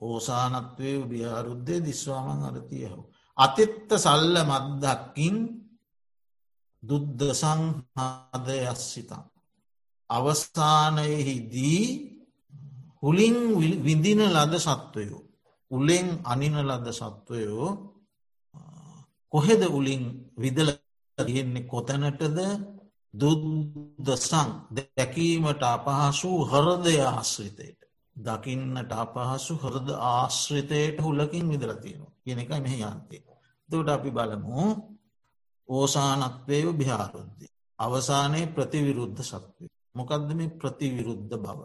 ඕසානත්වය 0.00 0.90
බියාරුද්ධය 1.10 1.76
දිස්වාමං 1.82 2.40
අරතියහු. 2.44 3.00
අතිත්ත 3.38 3.90
සල්ල 3.96 4.36
මද්දක්කින් 4.42 5.36
දුද්ධ 6.82 7.22
සංහදයස්සිතම්. 7.34 9.22
අවස්ථානයෙහිදී 10.10 11.84
හුලින් 13.02 13.36
විඳින 13.86 14.20
ලද 14.26 14.54
සත්වයෝ. 14.58 15.22
උලෙන් 15.70 16.08
අනින 16.24 16.56
ලද 16.60 16.86
සත්වයෝ 16.92 17.68
කොහෙද 19.32 19.62
උලින් 19.68 20.02
විදල 20.38 20.70
තියෙන්නේ 21.18 21.64
කොතැනටද 21.64 22.38
දුද්දසං 23.14 24.50
දැකීමට 24.70 25.62
අපහසු 25.64 26.30
හරදය 26.44 26.94
ආශ්‍රිතයට. 27.02 27.84
දකින්නට 28.16 28.92
අපහසු 28.94 29.54
හරද 29.56 29.88
ආශ්‍රිතයට 29.90 30.98
හුලකින් 30.98 31.46
විදල 31.48 31.72
තියෙනවා 31.74 32.12
කියන 32.18 32.38
එක 32.38 32.50
මෙහි 32.56 32.78
යන්තේ. 32.82 33.22
දට 33.68 33.88
අපි 33.90 34.10
බලමු 34.10 34.62
ඕසානත්වයව 35.68 36.68
බිහාරුද්ධ. 36.72 37.42
අවසානයේ 37.78 38.46
ප්‍රතිවිරුද්ධ 38.48 39.22
සත්වය. 39.22 39.66
මොකක්ද 39.94 40.28
මේ 40.32 40.54
ප්‍රතිවිරුද්ධ 40.54 41.34
බව. 41.36 41.60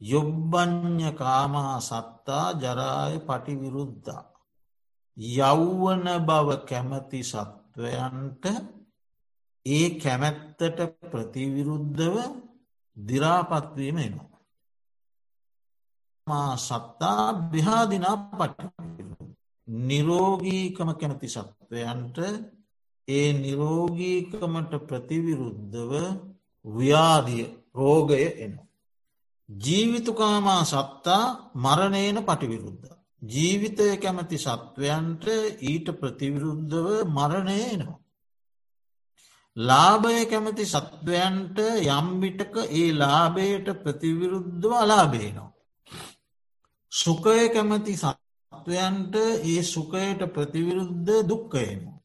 යොබ්බඥ 0.00 1.08
කාමා 1.12 1.76
සත්තා 1.80 2.46
ජරාය 2.54 3.16
පටිවිරුද්ධා. 3.20 4.24
යෞවන 5.16 6.06
බව 6.20 6.48
කැමති 6.64 7.20
සත්වයන්ට 7.22 8.44
ඒ 9.66 9.86
කැමැත්තට 9.98 10.80
ප්‍රතිවිරුද්ධව 11.10 12.16
දිරාපත්වීම 12.96 13.98
එනවා. 13.98 14.30
මා 16.26 16.52
සත්තා 16.58 17.26
බිහාදිනා 17.50 18.16
පට 18.30 18.60
නිරෝගීකම 19.68 20.90
කැමති 20.94 21.28
සත්වයන්ට 21.28 22.18
ඒ 23.08 23.28
නිරෝගීකමට 23.34 24.72
ප්‍රතිවිරුද්ධව 24.88 25.92
ව්‍යාදිය 26.64 27.44
රෝගය 27.74 28.20
එනවා. 28.38 28.68
ජීවිතුකාමා 29.48 30.62
සත්තා 30.64 31.24
මරණයන 31.56 32.18
පටිවිරුද්ධ. 32.24 32.86
ජීවිතය 33.22 33.86
කැමති 33.96 34.38
සත්වයන්ට 34.38 35.24
ඊට 35.62 35.88
ප්‍රතිවිරුද්ධව 36.00 36.86
මරණය 37.08 37.58
එනවා. 37.66 37.99
ලාභය 39.56 40.24
කැමති 40.26 40.64
සත්වයන්ට 40.66 41.58
යම්විටක 41.88 42.54
ඒ 42.72 42.88
ලාභයට 42.94 43.68
ප්‍රතිවිරුද්ධව 43.76 44.72
අලාබේනවා. 44.74 45.52
සුකය 46.92 47.48
කැමති 47.48 47.94
සත්වයන්ට 47.96 49.14
ඒ 49.44 49.62
සුකයට 49.64 50.20
ප්‍රතිවිරුද්ධ 50.28 51.10
දුක්කයනවා. 51.24 52.00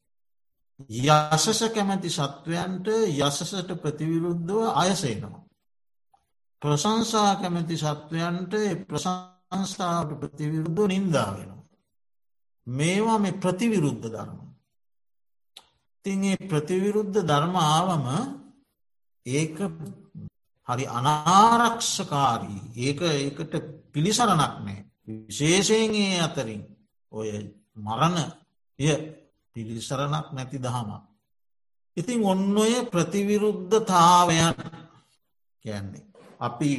යසස 0.80 1.60
කැමැති 1.70 2.10
සත්වයන්ට 2.10 2.88
යසසට 3.18 3.70
ප්‍රතිවිරුද්ධව 3.74 4.72
අයසේනවා. 4.74 5.44
ප්‍රසංසා 6.62 7.36
කැමැති 7.36 7.76
සත්වයන්ට 7.76 8.52
ප්‍රසංසාට 8.86 10.10
ප්‍රතිවිරුද්ධ 10.20 10.86
නින්දාවෙනවා. 10.86 11.64
මේවා 12.66 13.18
මේ 13.18 13.32
ප්‍රතිවිරුද්ධ 13.34 14.04
ධර්ම. 14.04 14.45
තින්ගේ 16.06 16.42
ප්‍රතිවිරුද්ධ 16.44 17.18
ධර්ම 17.20 17.54
ආවම 17.66 18.06
ඒක 19.26 19.56
හරි 20.68 20.84
අනාරක්ෂකාරී 20.88 22.60
ඒක 22.78 23.00
ඒකට 23.10 23.54
පිළිසරණක් 23.92 24.54
නෑ 24.58 24.78
විශේෂයෙන් 25.26 25.94
ඒ 25.96 26.18
අතරින් 26.20 26.62
ඔය 27.12 27.30
මරණ 27.78 28.16
ය 28.78 28.88
පිළිසරණක් 29.56 30.26
නැති 30.32 30.58
දහමක්. 30.58 31.02
ඉතින් 31.96 32.20
ඔන්න 32.24 32.56
ඔය 32.56 32.74
ප්‍රතිවිරුද්ධතාවයන් 32.86 34.54
කියන්නේ. 35.64 36.04
අපි 36.38 36.70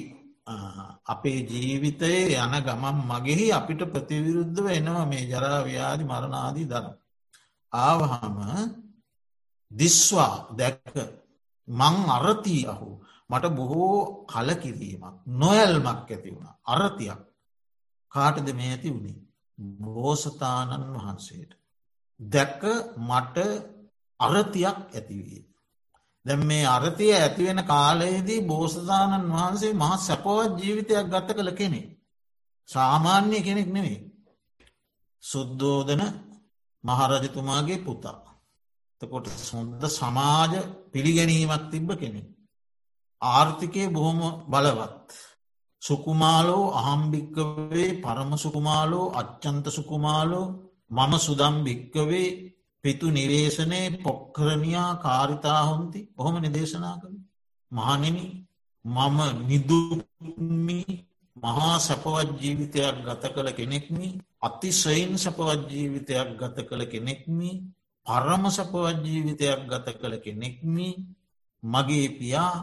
අපේ 1.06 1.40
ජීවිතයේ 1.44 2.38
යන 2.38 2.54
ගමන් 2.62 2.98
මගෙහි 3.04 3.48
අපිට 3.52 3.82
ප්‍රතිවිරුද්ධව 3.86 4.68
එනවා 4.70 5.06
මේ 5.06 5.24
ජරාව්‍යාධි 5.26 6.04
මරණාදී 6.06 6.68
දරම්. 6.68 6.96
ආවහම 7.74 8.38
දිස්වා 9.72 10.36
දැක්ක 10.54 10.96
මං 11.68 11.96
අරතිය 12.10 12.64
අහු 12.66 12.90
මට 13.30 13.46
බොහෝ 13.52 14.26
කලකිරීමක් 14.26 15.16
නොයල්මක් 15.36 15.88
ඇති 16.08 16.30
වුණ 16.30 16.52
අරතියක් 16.68 17.22
කාටද 18.12 18.48
මේ 18.54 18.72
ඇති 18.72 18.90
වුණේ 18.90 19.28
බෝසතාණන් 19.58 20.94
වහන්සේට. 20.96 21.52
දැක්ක 22.20 22.64
මට 23.00 23.38
අරතියක් 24.20 24.80
ඇතිවී. 24.92 25.44
දැම් 26.26 26.42
මේ 26.42 26.66
අරතිය 26.68 27.14
ඇතිවෙන 27.14 27.62
කාලයේදී 27.66 28.42
බෝසතාණන් 28.44 29.32
වහන්සේ 29.32 29.74
මහ 29.74 29.92
සැපවත් 30.00 30.60
ජීවිතයක් 30.60 31.06
ගත්ත 31.06 31.30
කළ 31.32 31.52
කෙනෙ. 31.54 31.82
සාමාන්‍ය 32.70 33.42
කෙනෙක් 33.42 33.70
නෙවෙයි. 33.70 34.00
සුද්දෝදන 35.24 36.04
මහරජතුමාගේ 36.84 37.80
පුතා. 37.80 38.37
තකොට 39.02 39.28
සොන්ද 39.42 39.82
සමාජ 39.90 40.54
පිළිගැනීමක් 40.92 41.64
තිබ්බ 41.72 41.90
කෙනෙ. 41.94 42.22
ආර්ථිකය 43.22 43.84
බොහොම 43.90 44.20
බලවත්. 44.46 45.08
සුකුමාලෝ 45.82 46.66
අහම්භික්කවේ 46.74 47.90
පරම 47.96 48.32
සුකුමාලෝ 48.38 49.06
අච්චන්ත 49.14 49.66
සුකුමාලෝ 49.70 50.48
මම 50.92 51.14
සුදම් 51.20 51.56
භික්කවේ 51.64 52.28
පිතු 52.84 53.08
නිවේශනය 53.10 53.80
පොක්කරණයා 54.04 54.90
කාරිතා 54.98 55.62
හොන්ති 55.64 56.00
ඔහොම 56.18 56.36
නිදේශනා 56.42 56.96
කළ 56.98 57.18
මහනෙන 57.72 58.18
මම 58.86 59.20
නිදුමි 59.48 60.80
මහා 61.36 61.76
සැපවත් 61.80 62.30
ජීවිතයක් 62.42 62.96
ගත 63.06 63.24
කළ 63.28 63.50
කෙනෙක්මි 63.52 64.08
අතිසයින් 64.42 65.12
සැපවත් 65.18 65.62
ජීවිතයක් 65.72 66.30
ගත 66.40 66.58
කළ 66.70 66.84
කෙනෙක්මි 66.86 67.50
පරම 68.08 68.44
සැපවත් 68.48 68.98
ජීවිතයක් 69.04 69.60
ගත 69.66 69.88
කළ 69.94 70.16
කෙනෙක්මි 70.18 70.90
මගේ 71.64 72.08
පියා 72.18 72.56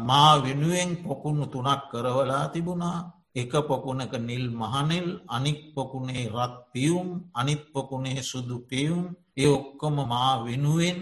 මා 0.00 0.32
වෙනුවෙන් 0.38 0.90
පොකුණු 0.98 1.44
තුනක් 1.46 1.82
කරවලා 1.90 2.46
තිබුණා. 2.48 2.98
එක 3.34 3.52
පොකුණක 3.62 4.12
නිල් 4.20 4.44
මහනෙල් 4.52 5.08
අනික් 5.28 5.60
පොකුණේ 5.74 6.24
රත් 6.30 6.54
පියුම් 6.72 7.08
අනිත් 7.32 7.62
පොකුණේ 7.68 8.20
සුදු 8.22 8.56
පියුම්. 8.60 9.04
ඒ 9.34 9.48
ඔක්කොම 9.48 9.96
මා 10.04 10.32
වෙනුවෙන් 10.44 10.98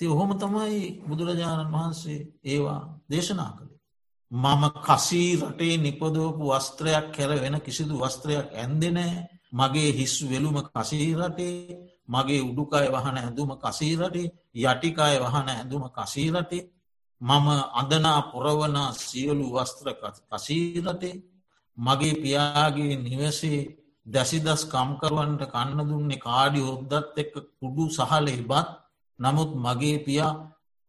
ති 0.00 0.04
ඔහොම 0.06 0.30
තමයි 0.34 0.78
බුදුරජාණන් 1.00 1.72
වහන්සේ 1.72 2.20
ඒවා 2.44 2.82
දේශනා 3.10 3.52
කළේ. 3.56 3.80
මම 4.32 4.62
කසී 4.78 5.30
රටේ 5.40 5.74
නිපදෝපු 5.76 6.44
වස්ත්‍රයක් 6.50 7.06
කැර 7.14 7.30
වෙන 7.36 7.56
කිසිදු 7.60 7.94
වස්ත්‍රයක් 7.98 8.46
ඇන්දෙනෑ 8.52 9.14
මගේ 9.52 9.90
හිස් 9.92 10.14
වෙලුම 10.22 10.56
කසීරටේ 10.66 11.58
මගේ 12.08 12.40
උඩුකාය 12.40 12.88
වහන 12.88 13.16
ඇඳුම 13.16 13.50
කසීරටේ 13.56 14.32
යටිකාය 14.62 15.16
වහන 15.20 15.48
ඇඳුම 15.50 15.84
කසීරටේ 15.90 16.64
මම 17.20 17.46
අදනා 17.74 18.20
පුරවන 18.24 18.76
සියලු 19.00 19.46
වස්ත්‍ර 19.52 19.88
කසීරටේ 20.30 21.22
මගේ 21.78 22.14
පියාගේ 22.14 22.94
නිවසේ 22.98 23.60
දැසිදස් 24.06 24.62
කම්කරුවන්ට 24.66 25.42
කන්න 25.46 25.80
දුන්නේ 25.82 26.18
කාඩි 26.18 26.60
ඔද්දත් 26.64 27.16
එක්ක 27.16 27.34
කුඩු 27.58 27.84
සහලේ 27.90 28.42
බත්. 28.42 28.68
නමුත් 29.18 29.50
මගේ 29.56 29.96
පියා 29.98 30.32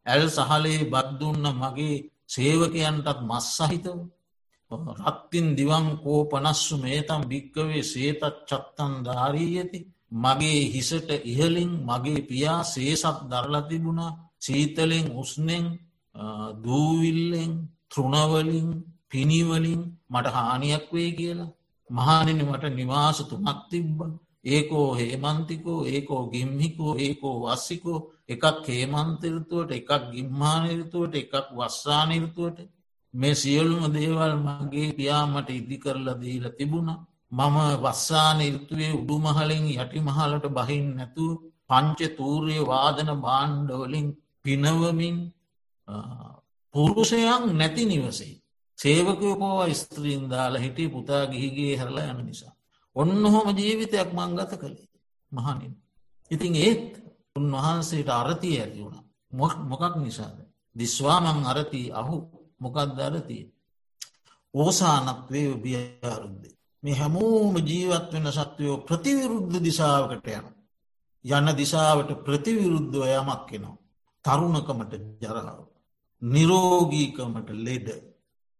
ඇල් 0.06 0.24
සහලේ 0.30 0.80
බත්දුන්න 0.86 1.44
මගේ 1.54 2.04
සේවකයන්ටත් 2.26 3.18
මස් 3.22 3.46
සහිතව. 3.56 3.98
රත්තින් 5.00 5.46
දිවන් 5.54 5.86
කෝ 5.96 6.20
පනස්සු 6.24 6.74
මේතම් 6.76 7.22
භික්කවේ 7.24 7.82
සේතත් 7.84 8.22
චත්තන් 8.48 8.92
ධාරී 9.04 9.52
ඇති 9.54 9.80
මගේ 10.12 10.60
හිසට 10.66 11.10
ඉහලින් 11.24 11.72
මගේ 11.82 12.20
පියා 12.22 12.60
සේසත් 12.64 13.18
දරලතිබුණා 13.30 14.16
සීතලෙන් 14.38 15.06
උස්නෙන් 15.14 15.66
දූවිල්ලෙන් 16.64 17.52
තෘණවලින් 17.88 18.68
පිනිවලින් 19.08 19.82
මට 20.10 20.26
හානියක් 20.28 20.86
වේ 20.92 21.10
කියලා. 21.12 21.54
මහනෙන 21.90 22.40
මට 22.42 22.64
නිවාස 22.70 23.18
තුමක් 23.20 23.60
තිබ්බ. 23.70 23.98
ඒකෝ 24.44 24.88
හේමන්තිකෝ 24.94 25.80
ඒකෝ 25.86 26.22
ගිම්හිකෝ 26.26 26.92
ඒකෝ 26.96 27.36
වස්සිකෝ. 27.44 28.00
එකක් 28.28 28.66
හේමන්තරිතුවට 28.68 29.70
එකක් 29.72 29.90
ගිම්මානරිතුවට 30.12 31.14
එකක් 31.14 31.34
වස්සානිරතුවට 31.56 32.58
මේ 33.14 33.34
සියලුම 33.34 33.84
දේවල් 33.94 34.34
මගේ 34.38 34.88
පියාමට 34.92 35.48
ඉදි 35.50 35.76
කරලා 35.78 36.20
දීල 36.22 36.46
තිබුණ. 36.58 36.90
මම 37.32 37.56
වස්සාන 37.82 38.40
ඉර්තුවේ 38.40 38.92
උඩුමහලින් 38.92 39.64
යටි 39.74 40.00
මහලට 40.00 40.46
බහින් 40.50 40.86
නැතුව 40.96 41.30
පංච 41.68 42.00
තූරය 42.16 42.58
වාදන 42.62 43.10
බාණ්ඩවලින් 43.20 44.06
පිනවමින් 44.44 45.16
පුරුෂයන් 46.74 47.44
නැති 47.52 47.84
නිවසේ. 47.84 48.34
සේවකයකෝ 48.78 49.66
ස්ත්‍රීන් 49.72 50.22
දාලා 50.26 50.60
හිටිය 50.60 50.88
පුතා 50.88 51.24
ගිහිගේ 51.26 51.76
හැරලා 51.76 52.10
යන 52.12 52.26
නිසා. 52.26 52.52
ඔන්න 52.96 53.24
හොම 53.26 53.48
ජීවිතයක් 53.50 54.10
මංගත 54.12 54.52
කළේ 54.52 54.88
මහනින්. 55.32 55.72
ඉතින් 56.30 56.54
ඒත් 56.56 56.92
උන්වහන්සේට 57.36 58.08
අරතිය 58.10 58.56
ඇති 58.60 58.80
වුණ 58.80 58.98
මොකක් 59.62 59.94
නිසාද. 59.96 60.38
දිස්වාමං 60.76 61.40
අරති 61.44 61.82
අහු 61.92 62.16
මොකක්ද 62.60 62.98
අරතිය. 63.00 63.44
ඕසානත්වේ 64.54 65.48
බියාරුද්දේ. 65.56 66.55
මේ 66.86 66.94
හැමෝම 66.94 67.56
ජීවත් 67.62 68.12
වෙන 68.12 68.26
සත්වයෝ 68.32 68.76
ප්‍රතිවිරුද්ධ 68.80 69.56
දිසාාවකට 69.60 70.28
යන. 70.30 70.46
යන්න 71.24 71.48
දිසාවට 71.56 72.10
ප්‍රතිවිරුද්ධව 72.22 73.04
යමක් 73.12 73.42
කෙනවා. 73.48 73.76
තරුණකමට 74.24 74.92
ජරාව. 75.20 75.58
නිරෝගීකමට 76.22 77.50
ලෙඩ 77.60 77.88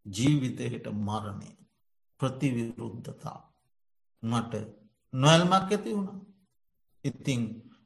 ජීවිතයට 0.07 0.87
මරණය 0.99 1.51
ප්‍රතිවිරුද්ධතා 2.21 3.41
මට 4.23 4.53
නොවල්මක් 5.13 5.55
ඇති 5.55 5.91
වුණ. 5.91 6.21
ඉතිං 7.05 7.43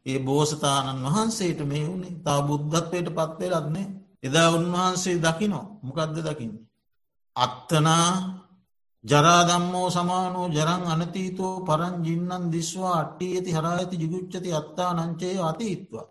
ඒ 0.06 0.18
බෝසතාණන් 0.20 1.06
වහන්සේට 1.06 1.60
මේ 1.66 1.86
වුණේ 1.86 2.20
තා 2.24 2.40
බුද්ධත්වයට 2.42 3.08
පත්වෙලත්නේ 3.12 3.86
එදා 4.22 4.48
උන්වහන්සේ 4.50 5.16
දකිනෝ 5.18 5.66
මොකක්ද 5.82 6.16
දකින්නේ. 6.18 6.66
අත්තනා 7.36 8.08
ජරාදම්මෝ 9.04 9.88
සමානෝ 9.90 10.46
ජරං 10.48 10.82
අනතීතෝ 10.86 11.54
පරං 11.60 11.94
ජින්නන් 12.04 12.50
දිස්වා 12.52 12.96
අට්ටිය 13.00 13.32
ඇති 13.34 13.52
හරා 13.52 13.74
ඇති 13.74 13.96
ජිගුච්චති 13.96 14.52
අත්තා 14.52 14.90
නංචේ 14.96 15.36
අතීත්වා 15.40 16.06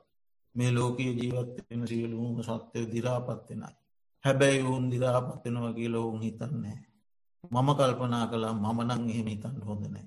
මේ 0.56 0.72
ලෝකයේ 0.72 1.14
ජීවත්වෙන 1.14 1.88
සියලුම 1.88 2.38
සත්‍යය 2.44 2.86
දිරාපත්වෙනයි. 2.94 3.76
හැබැයි 4.24 4.62
ඔවුන් 4.62 4.86
දිරාපත්වෙන 4.92 5.58
වගේ 5.64 5.90
ලොවුන් 5.90 6.22
හිතන්නේ. 6.22 6.78
මම 7.44 7.70
කල්පනා 7.76 8.26
කලා 8.28 8.54
මමනං 8.56 9.04
එහෙම 9.10 9.28
හිතන් 9.28 9.62
හොඳනෑ. 9.68 10.06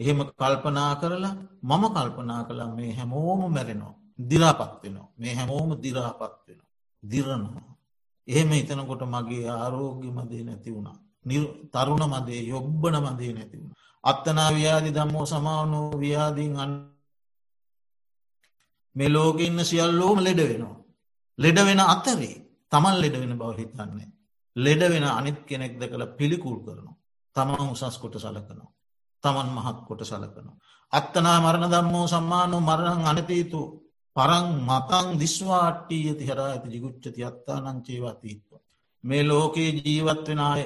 එහෙම 0.00 0.18
කල්පනා 0.32 0.92
කරලා 0.96 1.34
මම 1.62 1.84
කල්පනා 1.90 2.42
කලා 2.44 2.68
මේ 2.68 2.90
හැමෝම 2.92 3.42
මැරෙනවා. 3.52 3.94
දිරාපත්වෙනවා 4.30 5.08
මේ 5.18 5.34
හැමෝම 5.34 5.70
දිරාපත්වෙන. 5.82 6.60
දිරනවා. 7.02 7.68
එහෙම 8.28 8.50
හිතනකොට 8.50 9.02
මගේ 9.06 9.48
ආරෝග්‍ය 9.50 10.06
මදේ 10.10 10.44
නැති 10.44 10.74
වුණා. 10.74 11.03
තරුණ 11.72 12.04
මදේ 12.06 12.42
යොබ්බන 12.44 12.96
මදේ 13.06 13.32
නැති 13.32 13.56
වුණ. 13.56 13.74
අත්තනා 14.04 14.50
ව්‍යාධි 14.52 14.90
දම්මෝ 14.90 15.26
සමානෝ 15.26 15.88
ව්‍යාදීන් 15.98 16.56
අන්න 16.56 16.74
මේ 18.96 19.08
ලෝක 19.08 19.38
ඉන්න 19.40 19.58
සියල්ලෝම 19.62 20.18
ලෙඩ 20.18 20.40
වෙනවා. 20.40 20.76
ලෙඩ 21.38 21.58
වෙන 21.60 21.80
අතරේ 21.84 22.34
තමන් 22.72 22.96
ලෙඩ 23.00 23.16
වෙන 23.20 23.38
බව 23.38 23.50
හිතන්නේ. 23.58 24.08
ලෙඩ 24.56 24.82
වෙන 24.92 25.04
අනිත් 25.10 25.38
කෙනෙක්ද 25.44 25.82
කළ 25.82 26.04
පිළිකුල් 26.18 26.58
කරනවා. 26.60 26.96
තමන් 27.36 27.72
උසස් 27.72 27.96
කොට 27.98 28.16
සලකනවා. 28.16 28.70
තමන් 29.24 29.48
මහත් 29.56 29.78
කොට 29.88 30.02
සලකනවා. 30.02 30.56
අත්තනා 30.92 31.38
මරණ 31.40 31.72
දම්මෝ 31.72 32.06
සම්මානු 32.06 32.56
මරණං 32.60 33.10
අනතීතු 33.10 33.60
පරං 34.16 34.46
මතං 34.60 35.06
දිස්වාට්ටී 35.18 36.04
ඇති 36.08 36.28
හර 36.28 36.40
ඇති 36.42 36.68
ජිගුච්චති 36.68 37.20
අත්තා 37.24 37.58
නංචේවාතීත්ව. 37.64 38.50
මේ 39.04 39.22
ලෝකයේ 39.22 39.70
ජීවත් 39.78 40.26
වෙන 40.28 40.40
අය 40.42 40.62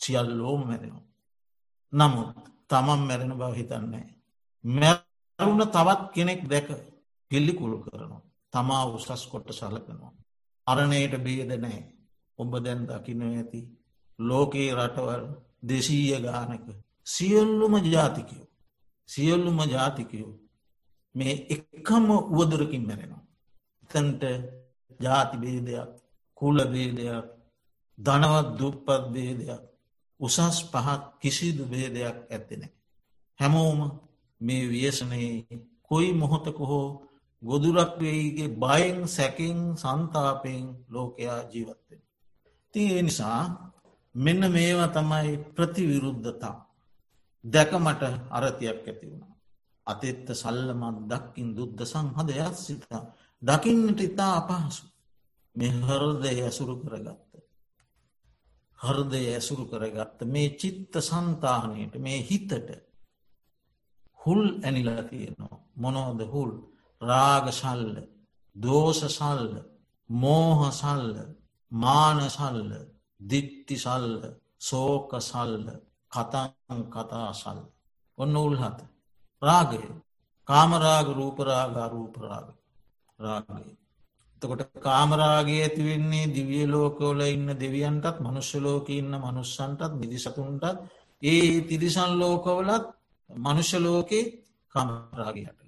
සියල්ලෝම 0.00 0.60
මැරෙනවා. 0.66 1.06
නමුත් 1.92 2.36
තමන් 2.70 3.00
මැරෙන 3.00 3.32
බව 3.32 3.52
හිතන්නේ. 3.54 4.06
මැරුණ 4.64 5.62
තවත් 5.68 6.02
කෙනෙක් 6.14 6.42
දැක 6.44 6.68
පිල්ලිකුළු 7.30 7.78
කරනවා. 7.80 8.22
තමා 8.52 8.84
උසස් 8.88 9.22
කොට 9.26 9.48
සලකනවා. 9.50 10.12
අරණයට 10.66 11.14
බේද 11.18 11.50
නෑ 11.56 11.80
ඔබ 12.38 12.52
දැන් 12.58 12.80
දකින 12.86 13.22
ඇති. 13.24 13.60
ලෝකයේ 14.18 14.76
රටවල් 14.76 15.24
දෙසීය 15.62 16.20
ගානක. 16.20 16.66
සියල්ලුම 17.06 17.74
ජාතිකයෝ. 17.86 18.46
සියල්ලුම 19.08 19.58
ජාතිකයෝ. 19.68 20.32
මේ 21.14 21.34
එක්කම 21.48 22.06
උවදුරකින් 22.32 22.84
මැරෙනවා. 22.86 23.24
එතන්ට 23.84 24.22
ජාතිබේදයක් 25.00 25.90
කුලබේදයක් 26.40 27.26
ධනවත් 27.98 28.48
දුප්පත් 28.58 29.04
බේදයක් 29.12 29.62
උසස් 30.20 30.38
පහත් 30.64 31.02
කිසිදු 31.20 31.64
බේදයක් 31.64 32.18
ඇත්තෙන. 32.26 32.62
හැමෝම 33.40 33.80
මේ 34.40 34.64
ව්‍යසනයේ 34.68 35.34
කොයි 35.82 36.10
මොහොතක 36.12 36.58
හෝ 36.60 36.88
ගොදුරක් 37.42 37.92
වෙයිගේ 37.98 38.54
බයෙන් 38.56 38.98
සැකින් 39.08 39.58
සන්තාපයෙන් 39.76 40.66
ලෝකයා 40.88 41.40
ජීවත්වෙන්. 41.44 42.02
තිය 42.74 43.02
නිසා 43.02 43.42
මෙන්න 44.14 44.42
මේවා 44.48 44.88
තමයි 44.88 45.30
ප්‍රතිවිරුද්ධතා. 45.56 46.56
දැකමට 47.44 48.02
අරතියක් 48.30 48.78
ඇති 48.80 49.06
වුණා. 49.06 49.34
අතෙත්ත 49.86 50.26
සල්ලමත් 50.32 50.98
දක්කින් 51.08 51.48
දුද්ධ 51.56 51.82
සංහදයක් 51.84 52.54
සිතා. 52.56 53.02
දකින්නට 53.42 54.00
ඉතා 54.00 54.32
අපහසු 54.38 54.84
මේ 55.56 55.72
හරදය 55.80 56.30
ඇසුරු 56.38 56.74
කරගත්ත. 56.76 57.29
හරදය 58.80 59.22
ඇසුරු 59.28 59.64
කරගත්ත 59.66 60.20
මේ 60.26 60.48
චිත්ත 60.52 60.94
සන්තානයට 61.00 61.94
මේ 61.98 62.18
හිතට 62.22 62.70
හුල් 64.20 64.42
ඇනිලා 64.58 65.02
තියෙනවා. 65.02 65.56
මොනෝද 65.76 66.20
හුල්? 66.26 66.52
රාගශල්ල 67.02 67.96
දෝෂසල්ල 68.56 69.52
මෝහසල්ල 70.10 71.16
මානසල්ල 71.72 72.70
දිට්ටිසල්ල 73.20 74.22
සෝකසල්ල 74.60 75.66
කතන් 76.12 76.80
කතාසල් 76.88 77.58
ඔන්න 78.18 78.36
උල්හත 78.38 78.78
රාගය. 79.42 79.82
කාමරාග 80.48 81.06
රූපරාග 81.10 81.76
රූපරාග 81.88 82.48
රාගය. 83.18 83.79
තකොට 84.42 84.62
කාමරාගේ 84.78 85.62
ඇතිවෙන්නේ 85.62 86.26
දිවිය 86.28 86.66
ලෝකවල 86.66 87.20
ඉන්න 87.26 87.48
දෙවියන්ටත් 87.56 88.16
මනුෂ්‍යලෝක 88.20 88.86
ඉන්න 88.90 89.12
මනුස්සන්ටත් 89.18 89.92
මිදිසතුන්ටත් 89.94 90.76
ඒ 91.22 91.48
තිරිසන් 91.62 92.12
ලෝකවලත් 92.16 92.84
මනුෂ්‍යලෝකේ 93.30 94.24
කාමරාගයට 94.74 95.60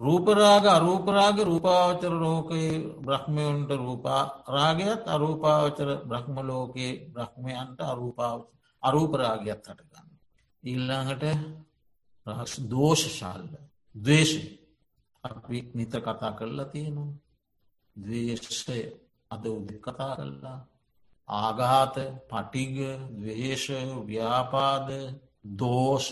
රූපරාග 0.00 0.64
අරූපරාග 0.68 1.36
රූපාවචර 1.40 2.12
ලෝකයේ 2.16 2.74
බ්‍රහ්මයොන්ට 2.98 3.70
රූපා 3.72 4.22
රාගයත් 4.48 5.02
අරූපාවචර 5.06 5.88
බ්‍රහ්මලෝකයේ 6.02 6.92
බ්‍රහ්මයන්ට 7.08 7.80
අරූපාව 7.82 8.38
අරූපරාගයක් 8.82 9.58
හටගන්න. 9.58 10.08
ඉල්ලාහට 10.64 11.24
රහස් 12.26 12.52
දෝෂශාල්ල 12.64 13.48
දවේශය 13.94 14.42
අපි 15.24 15.58
නිත 15.74 15.92
කතා 15.96 16.32
කරලා 16.32 16.66
තියෙනවා. 16.66 17.10
දවේශය 17.98 18.80
අද 19.30 19.44
උද 19.48 19.68
කතා 19.78 20.14
කල්ලා 20.16 20.58
ආගාත 21.28 21.96
පටිග 22.26 22.76
දවේශ 23.16 23.68
ව්‍යාපාද 24.06 24.88
දෝෂ 25.54 26.08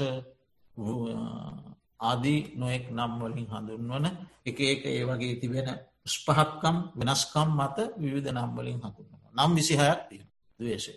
ආදී 2.00 2.40
නොෙක් 2.54 2.84
නම්වලින් 2.90 3.46
හඳුන්වන 3.46 4.06
එක 4.46 4.56
ඒක 4.60 4.82
ඒ 4.86 5.02
වගේ 5.04 5.36
තිබෙන 5.36 5.68
ස්පහක්කම් 6.06 6.76
වෙනස්කම් 6.94 7.48
මත 7.58 7.76
විවිධ 7.96 8.30
නම්වලින් 8.32 8.78
හඳුන්නවා 8.78 9.34
නම් 9.36 9.50
විසිහයක් 9.54 10.00
තිය 10.08 10.22
දවේශය. 10.60 10.92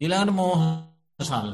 ඉලාට 0.00 0.30
මෝහ 0.30 0.62
සල්ල 1.18 1.50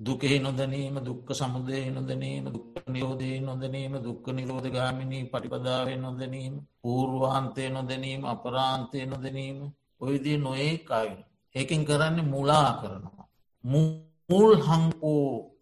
දුකෙහි 0.00 0.38
නොදනීම 0.38 0.96
දුක්ක 1.00 1.28
සමුදය 1.32 1.90
නොදනීම 1.90 2.44
දුක් 2.52 2.66
නිරෝධය 2.86 3.40
නොදනීම 3.40 3.94
දුක්ක 4.02 4.26
නිරෝධ 4.28 4.68
ගාමිණී 4.70 5.28
පටිපදාව 5.32 5.88
නොදනීම 5.96 6.54
පූර්වාන්තය 6.82 7.64
නොදැනීම 7.68 8.22
අපරාන්තය 8.24 8.98
නොදනීම 9.06 9.58
ඔයදී 10.00 10.36
නොඒ 10.36 10.84
අයන. 10.90 11.18
ඒකින් 11.54 11.82
කරන්න 11.84 12.18
මුලා 12.24 12.70
කරනවා. 12.80 13.26
මුල් 14.30 14.52
හංකෝ 14.60 15.56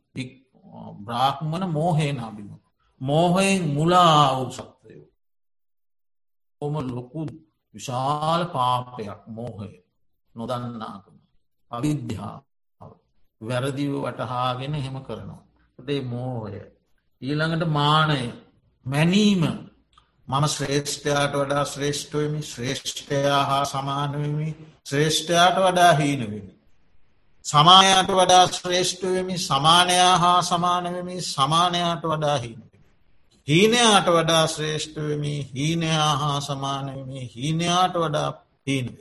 බ්‍රාහ්මණ 0.97 1.65
මෝහය 1.69 2.09
නබිම. 2.13 2.51
මෝහයෙන් 3.01 3.63
මුලා 3.75 4.37
වූ 4.37 4.51
සත්වයෝ. 4.51 5.09
ඔම 6.61 6.75
ලොකු 6.89 7.21
විශාල 7.75 8.43
පාපයක් 8.47 9.21
මෝහය 9.29 9.71
නොදන්නාකම. 10.35 11.17
අවිද්‍යාව 11.71 12.43
වැරදිව 13.49 13.93
වටහාගෙන 14.05 14.75
හෙම 14.75 14.97
කරනවා. 15.03 15.43
ටේ 15.79 16.01
මෝහය. 16.03 16.61
ඊළඟට 17.23 17.69
මානය 17.69 18.21
මැනීම 18.87 19.43
මම 20.29 20.45
ශ්‍රේෂ්ඨයාට 20.47 21.35
වඩා 21.35 21.65
ශ්‍රේෂ්ඨවමි 21.65 22.43
ශ්‍රේෂ්ඨයා 22.43 23.45
හා 23.45 23.65
සමානවමි 23.65 24.49
ශ්‍රේෂ්ඨයාට 24.89 25.57
වඩා 25.57 25.93
හීනවෙමි. 25.93 26.55
සමානයට 27.45 28.11
වඩා 28.11 28.47
ශ්‍රේෂ්ඨවෙමි 28.47 29.39
සමානයා 29.39 30.19
හා 30.19 30.43
සමානවමි 30.43 31.21
සමානයාට 31.21 32.03
වඩා 32.03 32.39
හීන. 32.39 32.63
හීනයාට 33.49 34.07
වඩා 34.07 34.47
ශ්‍රේෂ්ඨවමි 34.47 35.35
හීනයා 35.55 36.17
හා 36.17 36.41
සමානවමි 36.41 37.31
හීනයාට 37.37 37.95
වඩා 37.95 38.31
හීනව. 38.67 38.95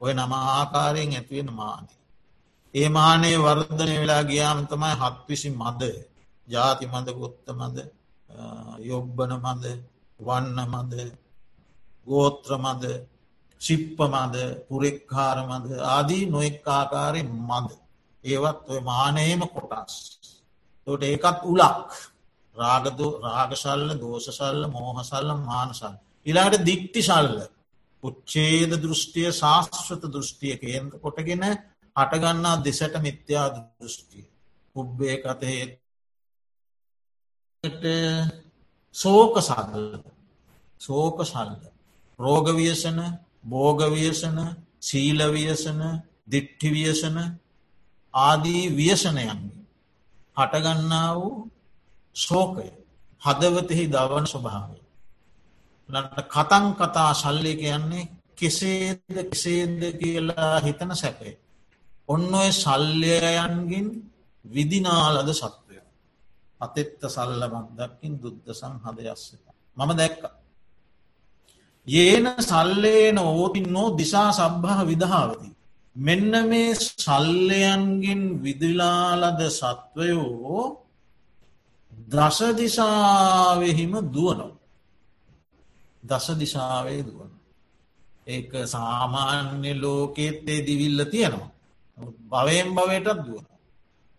ඔය 0.00 0.14
නම 0.14 0.32
ආකාරයෙන් 0.32 1.14
ඇතිවෙන 1.14 1.52
මානය. 1.52 1.88
ඒ 2.74 2.88
මානයේ 2.90 3.38
වර්ධනය 3.38 3.94
වෙලා 3.96 4.22
ගියාම 4.24 4.60
තමයි 4.66 4.94
හත්විසි 5.00 5.50
මද 5.52 5.82
ජාති 6.48 6.86
මද 6.86 7.08
ගොත්ත 7.14 7.46
මද 7.52 7.76
යොබ්බන 8.82 9.32
මද 9.38 9.64
වන්න 10.20 10.58
මද 10.66 10.94
ගෝත්‍ර 12.06 12.52
මද 12.58 12.84
ශිප්ප 13.60 13.98
මද 14.06 14.36
පුරෙක්කාර 14.66 15.38
මද 15.42 15.66
ආදී 15.88 16.24
නොෙක් 16.26 16.66
ආකාරය 16.68 17.22
මද. 17.22 17.68
ඒවත් 18.24 18.64
ඔය 18.66 18.80
මානයම 18.82 19.42
කොටස්. 19.48 19.94
තොට 20.86 21.02
ඒකත් 21.04 21.40
උලක් 21.44 21.88
රාගදු 22.56 23.06
රාගශල්ල 23.24 23.88
දෝෂසල්ල 23.96 24.60
මෝහසල්ල 24.68 25.30
මානසල්. 25.42 25.94
ඉලාට 26.26 26.56
දික්ටි 26.62 27.02
සල්ල 27.02 27.36
උච්චේද 28.04 28.72
දෘෂ්ටිය 28.78 29.30
ශාස්ත්‍රත 29.32 30.04
දෘෂ්ටිය 30.08 30.54
කේන්ද 30.56 30.92
කොටගෙන 31.02 31.44
හටගන්නා 31.96 32.56
දෙසට 32.64 32.94
මිත්‍යා 33.00 33.46
දෘෂ්ටිය. 33.54 34.26
උබ්බේ 34.76 35.16
කතේ 35.18 35.64
සෝක 38.94 39.34
සල්ල 39.40 39.86
සෝක 40.80 41.18
සල්ල 41.24 41.52
රෝගවියසන 42.18 42.98
බෝගවියසන 43.44 44.38
සීලවියසන 44.80 45.80
දිට්ඨිවියසන 46.30 47.16
ආදී 48.14 48.64
ව්‍යසනයන්ගේ 48.70 49.64
හටගන්නා 50.36 51.10
වූ 51.14 51.50
ශෝකය 52.16 52.68
හදවතෙහි 53.22 53.84
දවන 53.88 54.26
ස්වභාවය. 54.26 54.78
ලට 55.88 56.18
කතන් 56.28 56.66
කතා 56.74 57.10
සල්ලි 57.14 57.52
කියන්නේ 57.56 58.10
කෙසේද 58.36 59.00
කෙසේද 59.24 59.80
කියලා 59.94 60.60
හිතන 60.60 60.92
සැපේ. 60.94 61.34
ඔන්න 62.08 62.34
ඔය 62.34 62.50
සල්ලයයන්ගින් 62.54 63.88
විදිනාලද 64.44 65.28
සත්වය. 65.32 65.78
අතෙත්ත 66.60 67.00
සල්ලමක්දක්කින් 67.06 68.14
දුද්ධ 68.22 68.50
සංහදයස්සක. 68.52 69.44
මම 69.76 69.90
දැක්ක. 69.94 70.22
ඒන 71.86 72.26
සල්ලේන 72.40 73.18
ඕතින් 73.20 73.66
නෝ 73.68 73.88
දිසා 73.92 74.30
සබ්භහ 74.32 74.80
විදහාවති. 74.84 75.48
මෙන්න 75.96 76.32
මේ 76.48 76.74
සල්ලයන්ගෙන් 76.74 78.22
විදිලාලද 78.42 79.40
සත්වයෝ 79.50 80.62
දසදිසාවෙහිම 82.08 83.92
දුවනො. 84.06 84.48
දස 86.02 86.26
දිසාවේ 86.38 87.02
දුවන. 87.02 87.32
ඒක 88.26 88.52
සාමාන්‍ය 88.66 89.72
ලෝකෙත්තේ 89.74 90.64
දිවිල්ල 90.66 91.00
තියෙනවා. 91.04 91.53
භවයෙන් 92.30 92.68
භවයටත් 92.70 93.20
දුවන. 93.20 93.46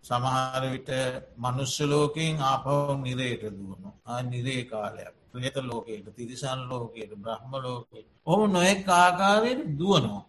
සමහර 0.03 0.63
විට 0.65 0.89
මනුස්්‍යලෝකින් 1.37 2.35
ආපව 2.41 2.67
නිරේට 2.99 3.43
දුවන 3.51 3.83
නිරේ 4.25 4.63
කාලයක් 4.65 5.15
ප්‍රේත 5.31 5.55
ලෝකයට 5.61 6.07
තිරිසන් 6.11 6.59
ලෝකයට 6.65 7.11
බ්‍රහ්ම 7.15 7.51
ලෝකයට 7.57 8.07
ඔහු 8.27 8.43
නොයෙක් 8.47 8.87
ආකාරයට 8.95 9.61
දුවනවා. 9.73 10.23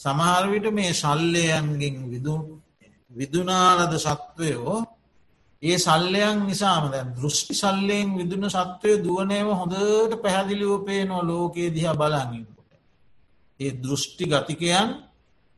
සමහරවිට 0.00 0.66
මේ 0.70 0.92
සල්ලයන්ගෙන් 0.94 1.96
විදුනාලද 3.10 3.92
සත්වයෝ 3.98 4.76
ඒ 5.62 5.78
සල්ලයන් 5.78 6.38
නිසාම 6.42 6.84
දැ 6.90 7.04
දෘෂ්ටි 7.12 7.54
සල්ලයෙන් 7.54 8.08
විදුන 8.16 8.44
සත්වය 8.48 8.92
දුවනයම 8.98 9.48
හොඳට 9.52 10.12
පැහැදිලිවපේනෝ 10.22 11.22
ලෝකයේ 11.22 11.70
දිහා 11.70 11.94
බලඟින්කොට. 11.94 12.70
ඒ 13.60 13.72
දෘෂ්ටි 13.74 14.24
ගතිකයන් 14.26 14.88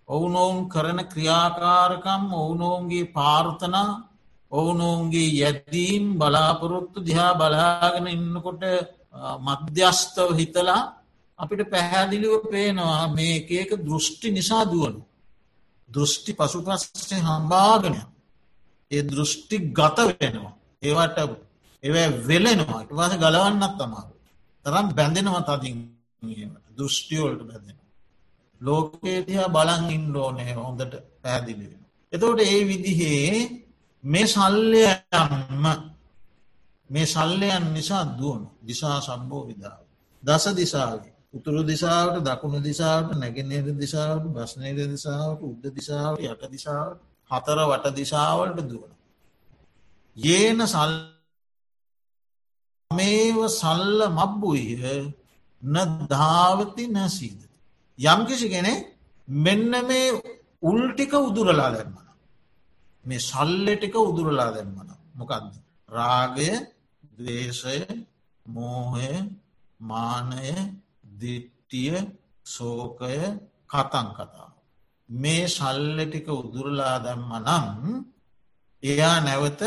ඔවුනොවුන් 0.09 0.69
කරන 0.69 0.99
ක්‍රියාකාරකම් 1.07 2.23
ඔවුනෝන්ගේ 2.35 3.07
පාර්ථනා 3.09 3.91
ඔවුනෝන්ගේ 4.53 5.29
යැදීම් 5.35 6.05
බලාපොරොත්තු 6.15 6.99
දිහා 7.01 7.33
බලාගෙන 7.35 8.07
ඉන්නකොට 8.09 8.63
මධ්‍යස්තව 9.41 10.29
හිතලා 10.33 10.83
අපිට 11.39 11.63
පැහැදිලිව 11.67 12.35
පේනවා 12.47 13.05
මේකක 13.09 13.71
දෘෂ්ටි 13.81 14.29
නිසා 14.31 14.65
දුවනු. 14.65 15.01
දෘෂ්ටි 15.91 16.33
පසුපස්සේ 16.35 17.21
හම්බාගනය. 17.21 18.01
ඒ 18.91 19.03
දෘෂ්ටි 19.05 19.57
ගත 19.71 19.99
වෙනවා. 20.11 20.55
ඒවට 20.83 21.19
එව 21.85 21.95
වෙලෙනවා 22.23 22.83
වාස 22.91 23.13
ගලවන්නත් 23.17 23.75
තමාරු. 23.79 24.15
තරම් 24.67 24.87
බැඳෙනව 24.91 25.37
තදින් 25.49 25.77
දෘෂ්ටියෝල්ට 26.77 27.43
බැඳෙන. 27.43 27.82
ලෝකේ 28.63 29.19
තියා 29.23 29.49
බලන් 29.49 29.85
ඉන්ඩෝනෑ 29.91 30.53
හොඳට 30.57 30.95
පැදිලිවෙන. 31.23 31.83
එතවට 32.13 32.41
ඒ 32.43 32.61
විදිහේ 32.69 33.39
මේ 34.05 34.27
සල්ලයම්ම 34.27 35.65
මේ 36.91 37.07
සල්ලයන් 37.07 37.65
නිසා 37.73 38.05
දුවනු 38.11 38.49
දිසා 38.63 38.99
සම්බෝ 39.01 39.43
විදාව. 39.47 39.83
දස 40.23 40.45
දිසාවේ 40.55 41.13
උතුරු 41.35 41.63
දිසාවට 41.65 42.25
දකුණු 42.25 42.59
දිසාවට 42.61 43.15
නැගෙනේද 43.15 43.69
දිසාවට 43.77 44.27
බස්නේද 44.31 44.79
දිසාවට 44.87 45.41
උද්ද 45.43 45.65
දිසාාව 45.71 46.15
යට 46.23 46.43
දිසාාවට 46.51 47.01
හතර 47.31 47.59
වට 47.63 47.95
දිසාවලට 47.95 48.61
දුවන. 48.65 48.93
ඒන 50.17 50.59
සල් 50.67 50.93
මේව 52.91 53.39
සල්ල 53.51 54.01
මබ්බුය 54.11 54.65
න 55.63 55.75
ධාවති 56.07 56.85
නැසීද. 56.89 57.41
යම්කිසි 57.99 58.49
කෙනෙ 58.49 58.73
මෙන්න 59.29 59.71
මේ 59.83 60.21
උල්ටික 60.63 61.13
උදුරලා 61.21 61.71
දැම්මන. 61.71 62.09
මේ 63.05 63.21
සල්ලටික 63.21 63.95
උදුරලා 63.97 64.51
දැම්මන. 64.53 64.89
මොකක්ද. 65.15 65.53
රාගය 65.89 66.51
දේශය 67.19 67.79
මෝහය 68.47 69.11
මානය 69.81 70.49
දිට්ටිය 71.21 71.97
සෝකය 72.47 73.17
කතන් 73.67 74.09
කතා. 74.11 74.49
මේ 75.09 75.45
ශල්ලටික 75.49 76.27
උදුරලා 76.31 76.97
දැම්ම 76.99 77.31
නම් 77.41 77.69
එයා 78.83 79.17
නැවත 79.21 79.63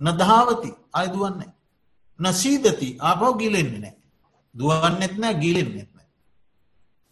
නදහාවති 0.00 0.70
අයදුවන්නේ. 0.92 1.52
නසීදති 2.18 2.88
ආපව 3.00 3.22
ගිලෙන්නේ 3.38 3.80
නෑ. 3.80 3.96
දුවන්නෙත් 4.54 5.14
නෑ 5.16 5.34
ගිලෙන්නෙත් 5.34 5.88
නෑ. 5.88 5.91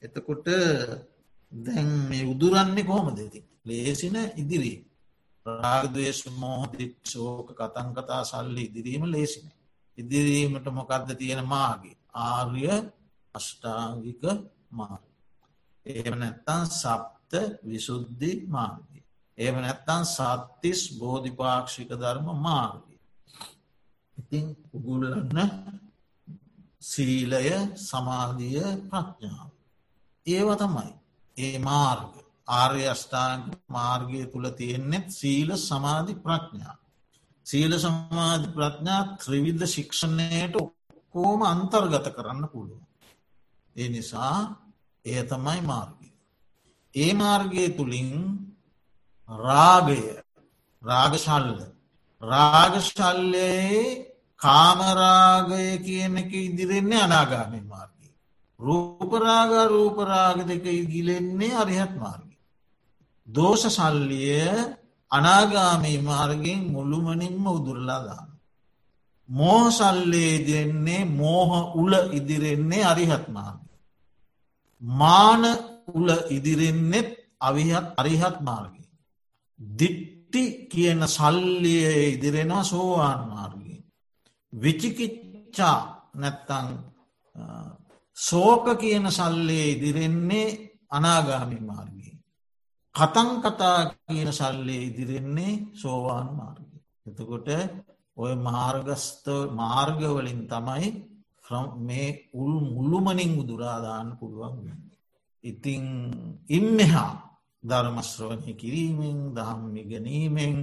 එතකොට 0.03 0.47
දැන් 1.53 1.89
මේ 2.09 2.25
උදුරන්නේ 2.25 2.85
කොහොම 2.85 3.09
දෙති. 3.13 3.41
ලේසින 3.63 4.17
ඉදිරී. 4.37 4.79
රාගදේශ 5.47 6.25
මෝහදික් 6.33 6.93
ශෝක 7.05 7.49
කතන් 7.51 7.89
කතා 7.93 8.23
සල්ලි 8.25 8.63
ඉදිරීම 8.65 9.05
ලේසින. 9.07 9.47
ඉදිරීමට 9.99 10.67
මොකක්ද 10.71 11.09
තියෙන 11.15 11.43
මාගේ. 11.47 11.97
ආර්ය 12.23 12.65
අෂ්ටාංගික 13.35 14.23
මාර්ග. 14.71 15.05
එහෙම 15.87 16.15
නැත්තන් 16.19 16.63
සප්ත 16.73 17.33
විසුද්ධි 17.63 18.33
මාර්ගය. 18.47 18.99
එහෙම 19.39 19.57
නැත්තන් 19.59 20.03
සත්තිස් 20.07 20.81
බෝධිපාක්ෂික 20.99 21.91
ධර්ම 21.93 22.27
මාර්ගය. 22.39 22.97
ඉතින් 24.17 24.47
උගුල්ලන්න 24.73 25.39
සීලය 26.83 27.47
සමාධිය 27.79 28.65
ප්‍රඥාව. 28.89 29.51
ඒව 30.27 30.49
තමයි 30.57 30.93
ඒ 31.37 31.59
මාර්ග 31.61 32.13
ආර්ය 32.53 32.85
අෂ්ඨාංග 32.87 33.45
මාර්ගය 33.69 34.21
තුළ 34.33 34.47
තියෙන්නෙත් 34.51 35.07
සීල 35.11 35.51
සමාධි 35.59 36.15
ප්‍රඥා. 36.17 36.77
සීල 37.47 37.73
සමාධි 37.79 38.49
ප්‍රඥා 38.49 39.03
ත්‍රවිද්ධ 39.19 39.67
ශික්ෂණයට 39.67 40.55
ඔක්කෝම 40.57 41.41
අන්තර්ගත 41.45 42.07
කරන්න 42.17 42.45
පුළුව. 42.53 42.83
ඒ 43.77 43.89
නිසා 43.89 44.39
එය 45.05 45.23
තමයි 45.25 45.61
මාර්ගය. 45.63 46.09
ඒ 46.95 47.13
මාර්ගය 47.15 47.65
තුළින් 47.71 48.13
රාගය 49.29 50.03
රාගශල්ල 50.83 51.49
රාගශල්ලයේ 52.23 53.81
කාමරාගය 54.41 55.65
කියන 55.85 56.17
එක 56.17 56.33
ඉදිරෙන්නේ 56.35 57.03
අනාගාමී 57.03 57.65
මාර්ගය. 57.65 58.00
රූපරාග 58.61 59.53
රූපරාග 59.69 60.39
දෙක 60.47 60.65
ඉගිලෙන්නේ 60.65 61.55
අරිහත් 61.55 61.93
මාර්ගය. 61.97 62.37
දෝෂ 63.29 63.65
සල්ලිය 63.69 64.49
අනාගාමී 65.11 65.99
මාර්ගෙන් 66.01 66.61
මුළුමනින්ම 66.73 67.45
උදුරලා 67.49 68.01
දාන්න. 68.01 68.31
මෝහසල්ලේ 69.29 70.35
දෙන්නේ 70.47 71.05
මෝහ 71.11 71.51
උල 71.75 71.93
ඉදිරෙන්නේ 72.13 72.85
අරිහත් 72.85 73.25
මාර්ග. 73.29 73.63
මාන 74.83 75.43
උල 75.95 76.09
ඉදිරෙන්නෙත් 76.31 77.09
අවිහත් 77.41 77.87
අරිහත් 77.97 78.37
මාර්ගය. 78.41 78.83
දිට්ටි 79.61 80.43
කියන 80.69 81.01
සල්ලිය 81.09 81.87
ඉදිරෙනවා 82.09 82.65
සෝවාන් 82.65 83.21
මාර්ගය. 83.29 83.75
විචිකිච්චා 84.53 85.79
නැත්තං 86.15 86.67
සෝක 88.21 88.65
කියන 88.77 89.07
සල්ලේ 89.11 89.67
ඉදිරෙන්නේ 89.73 90.49
අනාගාමි 90.89 91.59
මාර්ගය. 91.63 92.09
කතන් 92.95 93.31
කතා 93.43 93.79
කියන 94.03 94.31
සල්ලේ 94.33 94.83
ඉදිරෙන්නේ 94.85 95.53
සෝවාන් 95.73 96.29
මාර්ගය. 96.33 96.77
එතකොට 97.07 97.49
ඔය 98.17 98.33
මාර්ගස්ත 98.39 99.27
මාර්ගවලින් 99.53 100.41
තමයි 100.47 100.89
මේ 101.79 102.09
උල් 102.35 102.53
මුල්ලුමනින් 102.67 103.33
උදුරාදාන්න 103.39 104.09
පුළුවන් 104.19 104.57
වෙන්න. 104.59 104.83
ඉතිං 105.45 105.85
ඉන්නෙහා 106.49 107.13
ධර්මශ්‍රවණය 107.65 108.53
කිරීමෙන් 108.55 109.19
දහම් 109.35 109.63
ඉගැනීමෙන් 109.77 110.55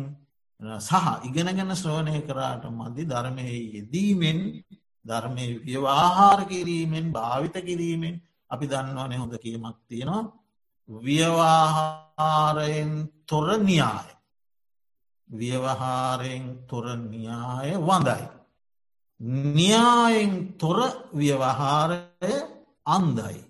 සහ 0.80 0.94
ඉගෙනගෙන 1.24 1.72
ශ්‍රවණය 1.74 2.22
කරාට 2.22 2.64
මදි 2.70 3.04
ධර්මය 3.06 3.48
යෙදීමෙන් 3.76 4.40
ධර්මය 5.08 5.62
ව්‍යවාහාර 5.62 6.46
කිරීමෙන් 6.46 7.12
භාවිත 7.12 7.62
කිරීමෙන් 7.62 8.22
අපි 8.52 8.68
දන්නවන 8.68 9.14
හොඳ 9.14 9.38
කියමක් 9.38 9.78
තියෙනවා 9.88 10.34
ව්‍යවාහාරයෙන් 10.90 13.10
තොර 13.26 13.62
න්‍යාය 13.62 14.18
ව්‍යවහාරයෙන් 15.30 16.68
තොර 16.68 16.98
න්‍යාය 16.98 17.78
වඳයි. 17.78 18.28
න්‍යායෙන් 19.54 20.58
තොර 20.58 21.10
ව්‍යවහාරය 21.12 22.34
අන්දයි. 22.86 23.46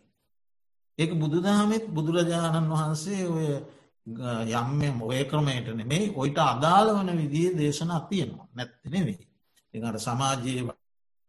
ඒක 0.97 1.13
බුදුදහමෙත් 1.13 1.87
බුදුරජාණන් 1.87 2.67
වහන්සේ 2.67 3.27
ඔය 3.27 3.63
යම්ම 4.51 5.01
ඔය 5.01 5.25
ක්‍රමයට 5.25 5.71
නෙමේ 5.71 6.11
ඔයිට 6.11 6.39
අදාළ 6.39 6.95
වන 6.95 7.13
විදිේ 7.13 7.53
දේශන 7.53 7.93
තියෙනවා 8.09 8.47
නැත්තනෙවෙයි. 8.55 9.27
එකට 9.73 9.99
සමාජයේ 9.99 10.65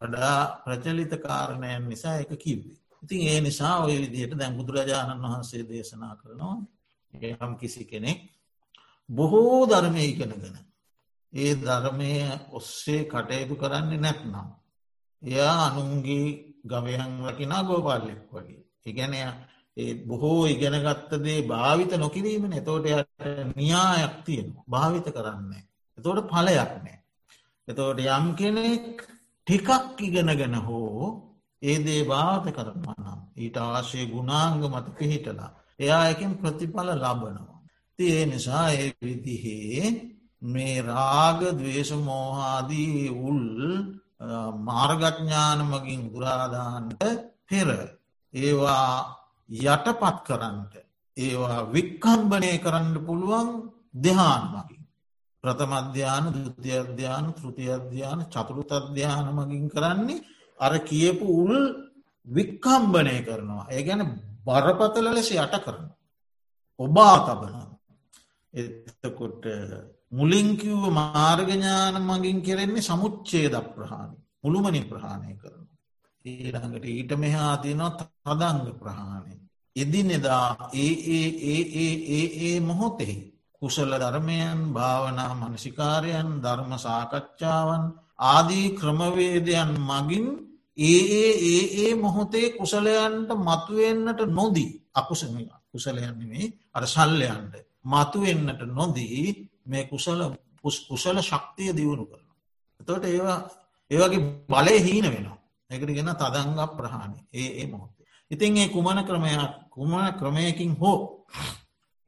වඩා 0.01 0.63
ප්‍රචලිත 0.65 1.13
කාරණයන් 1.19 1.89
නිසා 1.89 2.17
එක 2.17 2.33
කිව්වේ. 2.37 2.79
ඉතින් 3.03 3.21
ඒ 3.25 3.41
නිසා 3.41 3.75
ඔය 3.79 3.95
විදියට 4.03 4.39
දැන් 4.39 4.57
බුදුරජාණන් 4.57 5.23
වහන්සේ 5.25 5.63
දේශනා 5.65 6.15
කරනවා 6.17 6.57
ඒහම් 7.13 7.53
කිසි 7.57 7.85
කෙනෙක් 7.85 8.19
බොහෝ 9.09 9.67
ධර්මය 9.67 10.03
ඉගෙනගෙන. 10.05 10.57
ඒ 11.33 11.53
ධර්මය 11.57 12.11
ඔස්සේ 12.51 13.03
කටයුතු 13.05 13.55
කරන්නේ 13.57 13.99
නැත්නම්. 13.99 14.49
එයා 15.23 15.59
අනුන්ගේ 15.67 16.27
ගවයන් 16.65 17.13
රකිනා 17.27 17.63
ගෝපාලෙක් 17.63 18.21
වගේ. 18.31 18.63
ඉගැනය 18.87 19.19
ඒ 19.77 19.95
බොහෝ 20.07 20.47
ඉගෙනගත්තදේ 20.47 21.41
භාවිත 21.45 21.93
නොකිරීමෙන 21.97 22.53
එතෝට 22.53 22.87
යට 22.89 23.23
න්‍යායක් 23.57 24.15
තියෙන 24.25 24.49
භාවිත 24.67 25.07
කරන්නේ. 25.09 25.63
එතෝට 25.99 26.27
පලයක් 26.27 26.73
නෑ. 26.77 26.99
එතෝට 27.69 27.99
යම් 28.09 28.27
කෙනෙක් 28.35 28.97
ටිකක් 29.49 29.97
ඉගෙනගෙන 29.99 30.57
හෝ 30.61 31.05
ඒ 31.63 31.77
දේ 31.79 32.03
භාත 32.05 32.45
කරනවා 32.49 32.97
නම් 32.99 33.21
ඊට 33.37 33.57
ආශය 33.59 34.01
ගුණාංග 34.07 34.61
මත 34.65 34.87
පිහිටලා 34.93 35.51
එයා 35.81 36.05
එකින් 36.09 36.33
ප්‍රතිඵල 36.37 36.89
ලබනවා. 36.95 37.59
ඒ 37.99 38.21
නිසා 38.27 38.67
ඒ 38.73 38.89
විදිහේ 39.01 39.87
මේ 40.43 40.77
රාග 40.83 41.41
දවේශමෝහාදී 41.53 43.09
උල් 43.21 43.43
මාර්ගඥානමගින් 44.63 46.03
ගුරාදාන්ට 46.09 47.03
පෙර 47.47 47.69
ඒවා 48.35 48.93
යටපත් 49.67 50.17
කරන්නට 50.27 50.75
ඒවා 51.17 51.61
වික්කම්බනය 51.69 52.53
කරන්න 52.59 52.95
පුළුවන් 53.01 53.49
දෙහාන් 53.97 54.45
මගින් 54.53 54.78
ප්‍රථමධ්‍යාන 55.45 56.25
දුතියධ්‍යාන 56.35 57.27
තෘතියධ්‍යාන 57.35 58.21
චතුරුත 58.29 58.71
අධ්‍යාන 58.73 59.27
මගින් 59.35 59.67
කරන්නේ 59.69 60.25
අර 60.61 60.73
කියපු 60.81 61.27
උල් 61.43 61.55
වික්කම්බනය 62.27 63.17
කරනවා 63.21 63.67
ඒ 63.69 63.83
ගැන 63.83 64.03
බරපතල 64.47 65.07
ලෙස 65.11 65.31
යට 65.37 65.55
කරන 65.61 65.85
ඔබා 66.81 67.17
තබනවා 67.21 67.69
එතකොට 68.55 69.45
මුලින්කිව්ව 70.13 70.85
මාර්ගඥාන 70.93 71.97
මගින් 72.03 72.39
කෙරෙන්නේ 72.41 72.83
සමුච්චේද 72.83 73.55
ප්‍රහාණි 73.69 74.19
මුළුමනි 74.39 74.83
ප්‍රහාණය 74.83 75.35
කරන. 75.37 75.65
ඊළඟට 76.25 76.85
ඊට 76.87 77.13
මෙහා 77.15 77.57
තියනොත් 77.59 77.99
තදංග 78.25 78.69
ප්‍රහාණය. 78.75 79.35
එදිනෙදා 79.77 80.71
ඒ 80.75 80.93
ඒ 81.11 81.29
ඒ 81.47 81.63
ඒ 81.77 81.95
ඒ 82.11 82.27
ඒ 82.45 82.61
මොහොතෙහි. 82.61 83.17
කුසල 83.63 83.91
ධර්මයන් 83.95 84.59
භාවනා 84.73 85.33
මනසිකාරයන් 85.35 86.29
ධර්ම 86.39 86.73
සාකච්ඡාවන් 86.79 87.85
ආදී 88.27 88.69
ක්‍රමවේදයන් 88.73 89.71
මගින් 89.83 90.27
ඒ 90.79 91.01
ඒ 91.13 91.33
ඒ 91.45 91.65
ඒ 91.81 91.93
මොහොතේ 91.97 92.49
කුසලයන්ට 92.53 93.31
මතුවෙන්නට 93.39 94.21
නොදී 94.31 94.71
අකුස 94.95 95.23
කුසලයන්නෙමේ 95.73 96.47
අර 96.73 96.85
සල්ලයන්ට 96.87 97.55
මතුවෙන්නට 97.85 98.61
නොදී 98.71 99.23
මේ 99.65 99.85
කුසල 99.85 100.21
කුසල 100.63 101.17
ශක්තිය 101.21 101.71
දියුණු 101.73 102.05
කරන. 102.07 102.27
එතවට 102.81 103.05
ඒවා 103.07 103.39
ඒවගේ 103.91 104.21
බලය 104.47 104.77
හීන 104.81 105.07
වෙනවා. 105.07 105.39
එකට 105.71 105.91
ගෙන 105.91 106.11
තදංග 106.13 106.61
ප්‍රහාණි 106.71 107.21
ඒ 107.33 107.51
ඒ 107.55 107.67
මොහොතේ. 107.67 108.07
ඉතින් 108.31 108.57
ඒ 108.57 108.69
කුමන 108.69 108.99
ක්‍රමයක් 109.05 109.53
කුමන 109.71 110.07
ක්‍රමයකින් 110.15 110.73
හෝ 110.77 110.99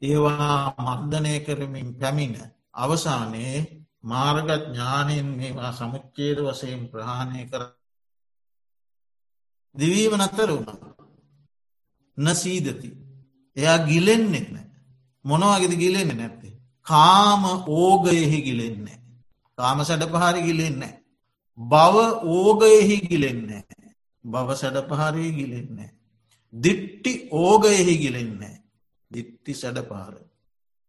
ඒවා 0.03 0.74
මර්ධනය 0.78 1.34
කරමින් 1.40 1.88
පැමිණ 1.94 2.36
අවසානයේ 2.74 3.59
මාර්ගත් 4.03 4.51
ඥානයෙන් 4.66 5.28
මේවා 5.32 5.72
සමුච්චේද 5.72 6.38
වසයෙන් 6.40 6.82
ප්‍රහාණය 6.88 7.42
කර 7.46 7.62
දිවීම 9.74 10.14
නතර 10.16 10.51
වුණ. 10.51 10.80
නසීදති. 12.18 12.88
එයා 13.57 13.78
ගිලෙන්නෙත් 13.80 14.48
නෑ 14.51 14.68
මොනවගේද 15.24 15.74
ගිලෙන්නේ 15.74 16.16
නැත්තේ? 16.16 16.55
කාම 16.86 17.42
ඕගයෙහි 17.68 18.38
ගිලෙන්නේ 18.42 18.98
කාම 19.59 19.78
සැඩ 19.80 20.05
පහරි 20.07 20.40
ගිලෙන්නේ 20.42 20.94
බව 21.59 21.96
ඕගයෙහි 22.30 22.96
ගිලෙන්නේ 23.03 23.62
බව 24.24 24.48
සැඩ 24.55 24.78
පහරී 24.90 25.32
ගිලෙන්නේ 25.32 25.90
දිට්ටි 26.53 27.12
ඕගයෙහි 27.32 27.94
ගිලෙන්නේ 27.96 28.57
දිට්ටි 29.11 29.52
සැඩපාර. 29.54 30.14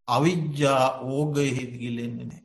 අවිද්‍යා 0.07 0.85
ඕගයෙහි 1.07 1.65
ගිලෙන්නේ 1.75 2.25
නෑ 2.25 2.43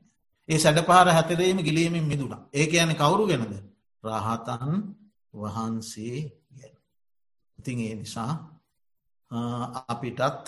ඒ 0.48 0.58
සැඩපාර 0.58 1.08
හැතරේම 1.08 1.58
ගිලීමෙන් 1.60 2.04
මිදුුණ. 2.04 2.42
ඒක 2.52 2.72
යන 2.74 2.92
කවුරු 2.94 3.24
ගැනද? 3.26 3.54
රහතන් 4.04 4.72
වහන්සේ 5.34 6.18
ගැන. 6.52 6.74
ඉතින් 7.58 7.78
ඒ 7.80 7.94
නිසා 7.94 8.32
අපිටත් 9.86 10.44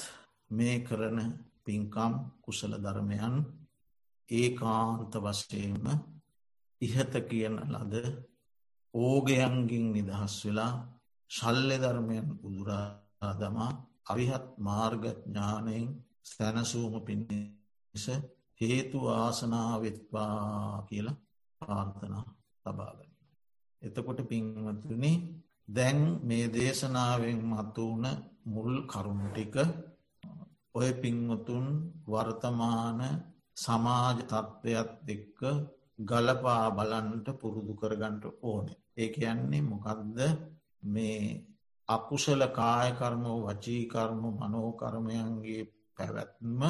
මේ 0.50 0.76
කරන 0.80 1.18
පින්කම් 1.64 2.12
කුසල 2.40 2.72
ධර්මයන් 2.76 3.34
ඒ 4.28 4.48
කාන්ත 4.52 5.12
වශයෙන්ම 5.16 5.86
ඉහත 6.82 7.12
කියන 7.28 7.56
ලද 7.72 7.94
ඕගයන්ගින් 8.94 9.86
නිදහස් 9.92 10.34
වෙලා 10.44 10.72
ශල්්‍ය 11.30 11.76
ධර්මයන් 11.76 12.26
උදුරා 12.40 12.86
දමා 13.40 13.72
අවිහත් 14.08 14.46
මාර්ගඥානයෙන් 14.58 15.88
සැනසූම 16.24 16.94
පිණිස 17.02 18.06
හේතු 18.60 18.98
ආසනාවෙත්වා 19.14 20.86
කියලා 20.88 21.20
පාර්ථනා 21.62 22.26
තබාගන්න. 22.66 23.12
එතකොට 23.82 24.20
පින්වතුනි 24.24 25.12
දැන් 25.68 26.00
මේ 26.22 26.46
දේශනාවෙන් 26.48 27.40
මතු 27.44 27.84
වන 27.92 28.06
මුල් 28.46 28.74
කරුණුටික 28.86 29.56
ඔය 30.74 30.90
පින්වතුන් 30.94 31.66
වර්තමාන 32.06 33.00
සමාජ 33.56 34.18
තත්ත්වයක් 34.22 34.90
එක්ක 35.08 35.40
ගලපා 36.00 36.64
බලන්ට 36.70 37.26
පුරුදු 37.40 37.72
කරගන්ට 37.74 38.24
ඕනේ. 38.42 38.78
ඒ 38.96 39.08
යන්නේ 39.24 39.62
මොකක්ද 39.62 40.18
මේ 40.84 41.22
අකුසල 41.88 42.40
කායකර්ම 42.50 43.24
වචීකර්ම 43.44 44.22
මනෝකර්මයන්ගේ 44.32 45.62
පැවැත්ම 45.96 46.60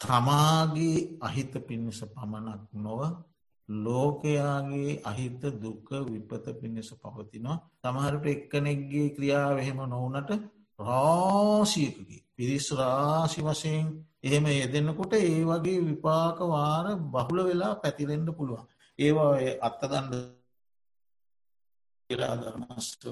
තමාගේ 0.00 0.98
අහිත 1.20 1.52
පිණිස 1.62 2.00
පමණක් 2.06 2.62
නොව 2.76 3.00
ලෝකයාගේ 3.68 5.00
අහිත 5.02 5.42
දුක 5.56 5.88
විපත 6.04 6.44
පිණිස 6.54 6.90
පවතිනවා. 6.94 7.62
තමහරට 7.82 8.26
එක්කනෙක්ගේ 8.26 9.08
ක්‍රියාව 9.10 9.56
එහෙම 9.58 9.80
නොවනට 9.86 10.30
රාසියකගේ 10.78 12.24
පිරිස් 12.36 12.68
රාශි 12.72 13.40
වශයෙන් 13.42 13.86
එහෙම 14.22 14.46
යෙදෙන්නකොට 14.52 15.12
ඒ 15.14 15.44
වගේ 15.44 15.80
විපාකවාර 15.82 16.86
බහුල 17.06 17.38
වෙලා 17.44 17.74
පැතිරෙන්ඩ 17.76 18.28
පුළුවන්. 18.32 18.66
ඒවා 18.98 19.32
අත්තදන්ඩ 19.60 20.12
ඉරාධර්මස්තු 22.10 23.10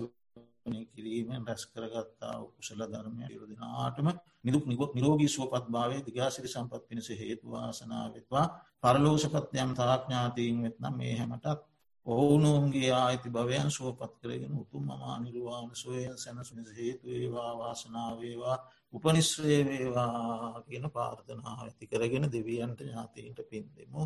කිරීමෙන් 0.87 1.43
රැස් 1.43 1.65
කරගත්තා 1.67 2.35
කුසල 2.47 2.81
ධර්මය 2.85 3.27
යුරදිනාටම 3.29 4.09
නිදුක් 4.45 4.65
නිගොත් 4.67 4.93
නිරෝගී 4.95 5.29
සුවපත් 5.29 5.67
භාවය 5.69 5.97
දිගාසිරි 6.03 6.49
සම්පත් 6.49 6.83
පිණිස 6.89 7.09
හේතුවාසනාවත්වා 7.13 8.47
පරලෝෂපත්යම් 8.83 9.71
තාඥාතීන් 9.75 10.57
වෙත්නම් 10.63 10.95
මේ 10.95 11.15
හැමටත් 11.15 11.61
ඔවුනුන්ගේ 12.07 12.91
ආයිති 12.93 13.29
භවයන් 13.31 13.71
සුවපත් 13.71 14.13
කරගෙන 14.21 14.55
උතුම් 14.55 14.83
මමා 14.83 15.17
නිර්වාණ 15.19 15.71
සොයන් 15.75 16.17
සැනසුනිස 16.19 16.71
හේතු 16.77 17.07
ඒවා 17.11 17.53
වාසනාවේවා 17.59 18.57
උපනිශ්‍රේ 18.93 19.61
වේවා 19.65 20.63
කියන 20.63 20.87
පාර්ථනාව 20.91 21.59
ඇති 21.61 21.87
කරගෙන 21.87 22.27
දෙවියන්ට 22.33 22.81
ඥාතීන්ට 22.81 23.41
පින් 23.51 23.65
දෙමු. 23.77 24.03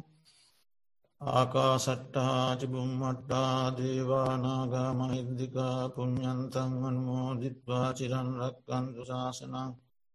ආකාසට්ටහාච 1.21 2.61
බුම්මට්ටා 2.67 3.63
දේවානාගා 3.73 4.91
මහිද්දිිකා 4.95 5.81
පුුණ්ඥන්තන්වන් 5.91 6.97
මෝදිත්වා 7.03 7.89
චිරන්රක්කන්තු 7.93 9.03
ශාසනං. 9.05 9.71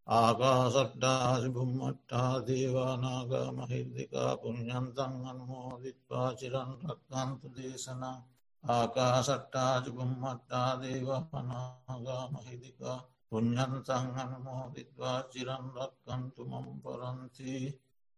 ආකාසට්ටාහාච 0.08 1.46
බුම්මට්ටා 1.52 2.34
දේවානාගා 2.48 3.50
මහිද්දිිකා 3.54 4.32
පුුණ්ඥන්තන්වන් 4.38 5.40
මෝදිත්වා 5.48 6.30
චිරන්රක්කන්තු 6.34 7.48
දේශනං. 7.56 8.18
ආකාසට්ටාච 8.64 9.86
බුම්මට්ටා 9.92 10.72
දේවාපනාගා 10.82 12.26
මහිදිිකා 12.30 13.00
පුුණ්ඥන්තන්වන් 13.30 14.32
මෝදිත්වා 14.44 15.20
චිරන්රක්කන්තුමම් 15.32 16.68
පරන්තිී. 16.82 17.68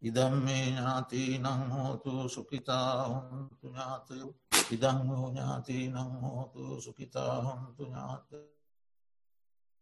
ඉදම් 0.06 0.34
මේ 0.46 0.66
ඥාති 0.68 1.22
නං 1.38 1.62
හෝතු 1.72 2.14
සුකිතා 2.30 2.90
හොන්තු 3.06 3.66
ඥාතය 3.66 4.18
ඉදං 4.72 5.00
හෝ 5.10 5.28
ඥාති 5.30 5.78
නං 5.88 6.12
හෝතු 6.24 6.82
සුකිතා 6.82 7.34
හොන්තු 7.42 7.84
ඥාතය 7.86 8.38